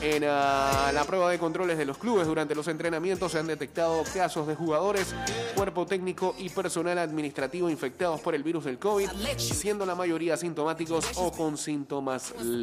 En 0.00 0.24
ah, 0.26 0.90
la 0.94 1.04
prueba 1.04 1.30
de 1.30 1.38
controles 1.38 1.76
de 1.76 1.84
los 1.84 1.98
clubes 1.98 2.26
durante 2.26 2.54
los 2.54 2.68
entrenamientos 2.68 3.32
se 3.32 3.38
han 3.38 3.46
detectado 3.46 4.02
casos 4.14 4.46
de 4.46 4.54
jugadores, 4.54 5.14
cuerpo 5.54 5.86
técnico 5.86 6.34
y 6.38 6.48
personal 6.48 6.98
administrativo 6.98 7.68
infectados 7.68 8.20
por 8.20 8.34
el 8.34 8.42
virus 8.42 8.64
del 8.64 8.78
COVID, 8.78 9.08
siendo 9.36 9.84
la 9.84 9.94
mayoría 9.94 10.34
asintomáticos 10.34 11.04
o 11.16 11.30
con 11.30 11.58
síntomas 11.58 12.32
leves. 12.40 12.57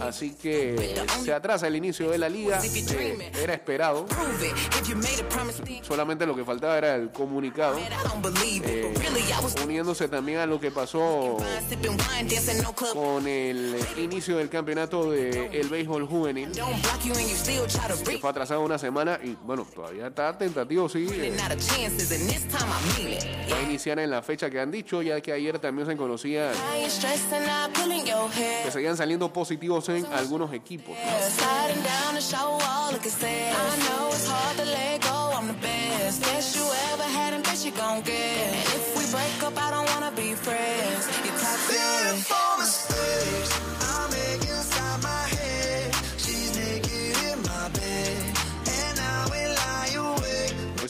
Así 0.00 0.34
que 0.34 0.94
se 1.24 1.32
atrasa 1.32 1.66
el 1.66 1.76
inicio 1.76 2.10
de 2.10 2.18
la 2.18 2.28
liga, 2.28 2.60
eh, 2.62 3.32
era 3.42 3.54
esperado, 3.54 4.06
solamente 5.82 6.26
lo 6.26 6.34
que 6.34 6.44
faltaba 6.44 6.78
era 6.78 6.94
el 6.96 7.10
comunicado, 7.10 7.78
eh, 7.78 8.94
uniéndose 9.62 10.08
también 10.08 10.38
a 10.38 10.46
lo 10.46 10.60
que 10.60 10.70
pasó 10.70 11.38
con 12.92 13.26
el 13.26 13.76
inicio 13.96 14.36
del 14.36 14.48
campeonato 14.48 15.10
del 15.10 15.54
el 15.54 15.68
béisbol 15.68 16.06
juvenil. 16.06 16.50
Que 18.04 18.18
fue 18.18 18.30
atrasado 18.30 18.62
una 18.62 18.78
semana 18.78 19.18
y 19.22 19.36
bueno, 19.44 19.66
todavía 19.74 20.08
está 20.08 20.36
tentativo, 20.36 20.88
sí, 20.88 21.06
eh, 21.10 21.36
va 23.50 23.56
a 23.56 23.62
iniciar 23.62 23.98
en 23.98 24.10
la 24.10 24.22
fecha 24.22 24.50
que 24.50 24.60
han 24.60 24.70
dicho, 24.70 25.02
ya 25.02 25.20
que 25.20 25.32
ayer 25.32 25.58
también 25.58 25.86
se 25.86 25.96
conocía 25.96 26.52
que 28.64 28.70
seguían 28.70 28.89
saliendo 28.96 29.32
positivos 29.32 29.88
en 29.88 30.06
algunos 30.12 30.52
equipos. 30.52 30.96
¿no? 30.96 31.00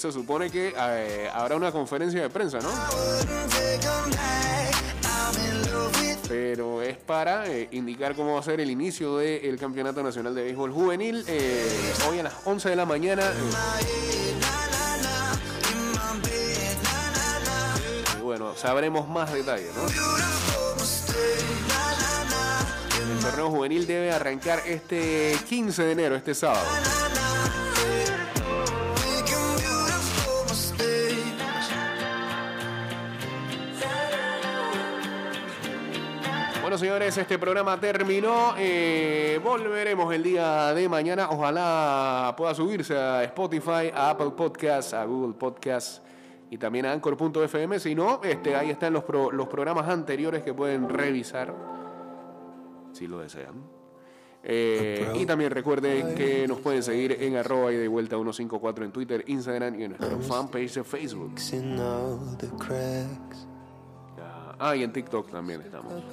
Se 0.01 0.11
supone 0.11 0.51
que 0.51 0.73
eh, 0.75 1.31
habrá 1.31 1.57
una 1.57 1.71
conferencia 1.71 2.23
de 2.23 2.31
prensa, 2.31 2.59
¿no? 2.61 2.71
Pero 6.27 6.81
es 6.81 6.97
para 6.97 7.47
eh, 7.47 7.69
indicar 7.73 8.15
cómo 8.15 8.33
va 8.35 8.41
a 8.41 8.43
ser 8.43 8.61
el 8.61 8.71
inicio 8.71 9.19
del 9.19 9.59
Campeonato 9.59 10.03
Nacional 10.03 10.35
de 10.35 10.45
Béisbol 10.45 10.73
Juvenil. 10.73 11.23
eh, 11.29 11.93
hoy 12.09 12.19
a 12.19 12.23
las 12.23 12.35
11 12.45 12.71
de 12.71 12.77
la 12.77 12.87
mañana. 12.87 13.31
y 18.19 18.23
bueno, 18.23 18.55
sabremos 18.57 19.07
más 19.07 19.31
detalles, 19.35 19.69
¿no? 19.77 19.83
El 23.13 23.19
torneo 23.21 23.51
juvenil 23.51 23.87
debe 23.87 24.13
arrancar 24.13 24.63
este 24.67 25.37
15 25.47 25.83
de 25.83 25.93
enero, 25.93 26.17
este 26.17 26.35
sábado. 26.35 26.65
Señores, 36.81 37.17
este 37.17 37.39
programa 37.39 37.79
terminó. 37.79 38.55
Eh, 38.59 39.39
volveremos 39.45 40.13
el 40.15 40.23
día 40.23 40.73
de 40.75 40.89
mañana. 40.89 41.29
Ojalá 41.31 42.35
pueda 42.37 42.55
subirse 42.55 42.97
a 42.97 43.23
Spotify, 43.25 43.91
a 43.95 44.11
Apple 44.11 44.31
Podcasts, 44.37 44.95
a 44.95 45.05
Google 45.05 45.35
Podcasts 45.35 46.03
y 46.51 46.59
también 46.59 46.87
a 46.87 46.93
Anchor.fm. 46.93 47.79
Si 47.79 47.95
no, 47.95 48.21
este, 48.25 48.57
ahí 48.57 48.71
están 48.71 48.93
los, 48.93 49.05
pro- 49.05 49.31
los 49.31 49.47
programas 49.49 49.89
anteriores 49.89 50.43
que 50.43 50.53
pueden 50.55 50.89
revisar 50.89 51.55
si 52.93 53.07
lo 53.07 53.19
desean. 53.21 53.55
Eh, 54.43 55.13
y 55.17 55.27
también 55.27 55.51
recuerden 55.51 56.15
que 56.15 56.49
nos 56.49 56.61
pueden 56.61 56.83
seguir 56.83 57.13
en 57.21 57.37
arroba 57.37 57.71
y 57.73 57.77
de 57.77 57.87
vuelta 57.89 58.17
154 58.17 58.85
en 58.87 58.91
Twitter, 58.91 59.23
Instagram 59.27 59.79
y 59.79 59.85
en 59.85 59.91
nuestra 59.97 60.17
fanpage 60.19 60.75
de 60.75 60.85
Facebook. 60.85 61.39
Ah, 64.63 64.77
y 64.77 64.83
en 64.83 64.93
TikTok 64.93 65.31
también 65.31 65.63
estamos. 65.63 66.05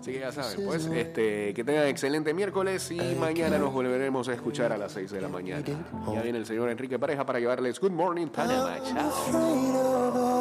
Así 0.00 0.12
que 0.12 0.20
ya 0.20 0.32
saben, 0.32 0.64
pues, 0.64 0.86
este, 0.86 1.52
que 1.52 1.62
tengan 1.64 1.86
excelente 1.86 2.32
miércoles 2.32 2.90
y 2.90 3.14
mañana 3.20 3.58
nos 3.58 3.72
volveremos 3.72 4.26
a 4.28 4.32
escuchar 4.32 4.72
a 4.72 4.78
las 4.78 4.92
6 4.92 5.10
de 5.10 5.20
la 5.20 5.28
mañana. 5.28 5.62
Ya 6.12 6.22
viene 6.22 6.38
el 6.38 6.46
señor 6.46 6.70
Enrique 6.70 6.98
Pareja 6.98 7.26
para 7.26 7.38
llevarles 7.38 7.78
Good 7.78 7.92
Morning 7.92 8.28
Panama. 8.28 8.78
Chao. 8.82 9.60
Of 10.10 10.16
all 10.16 10.39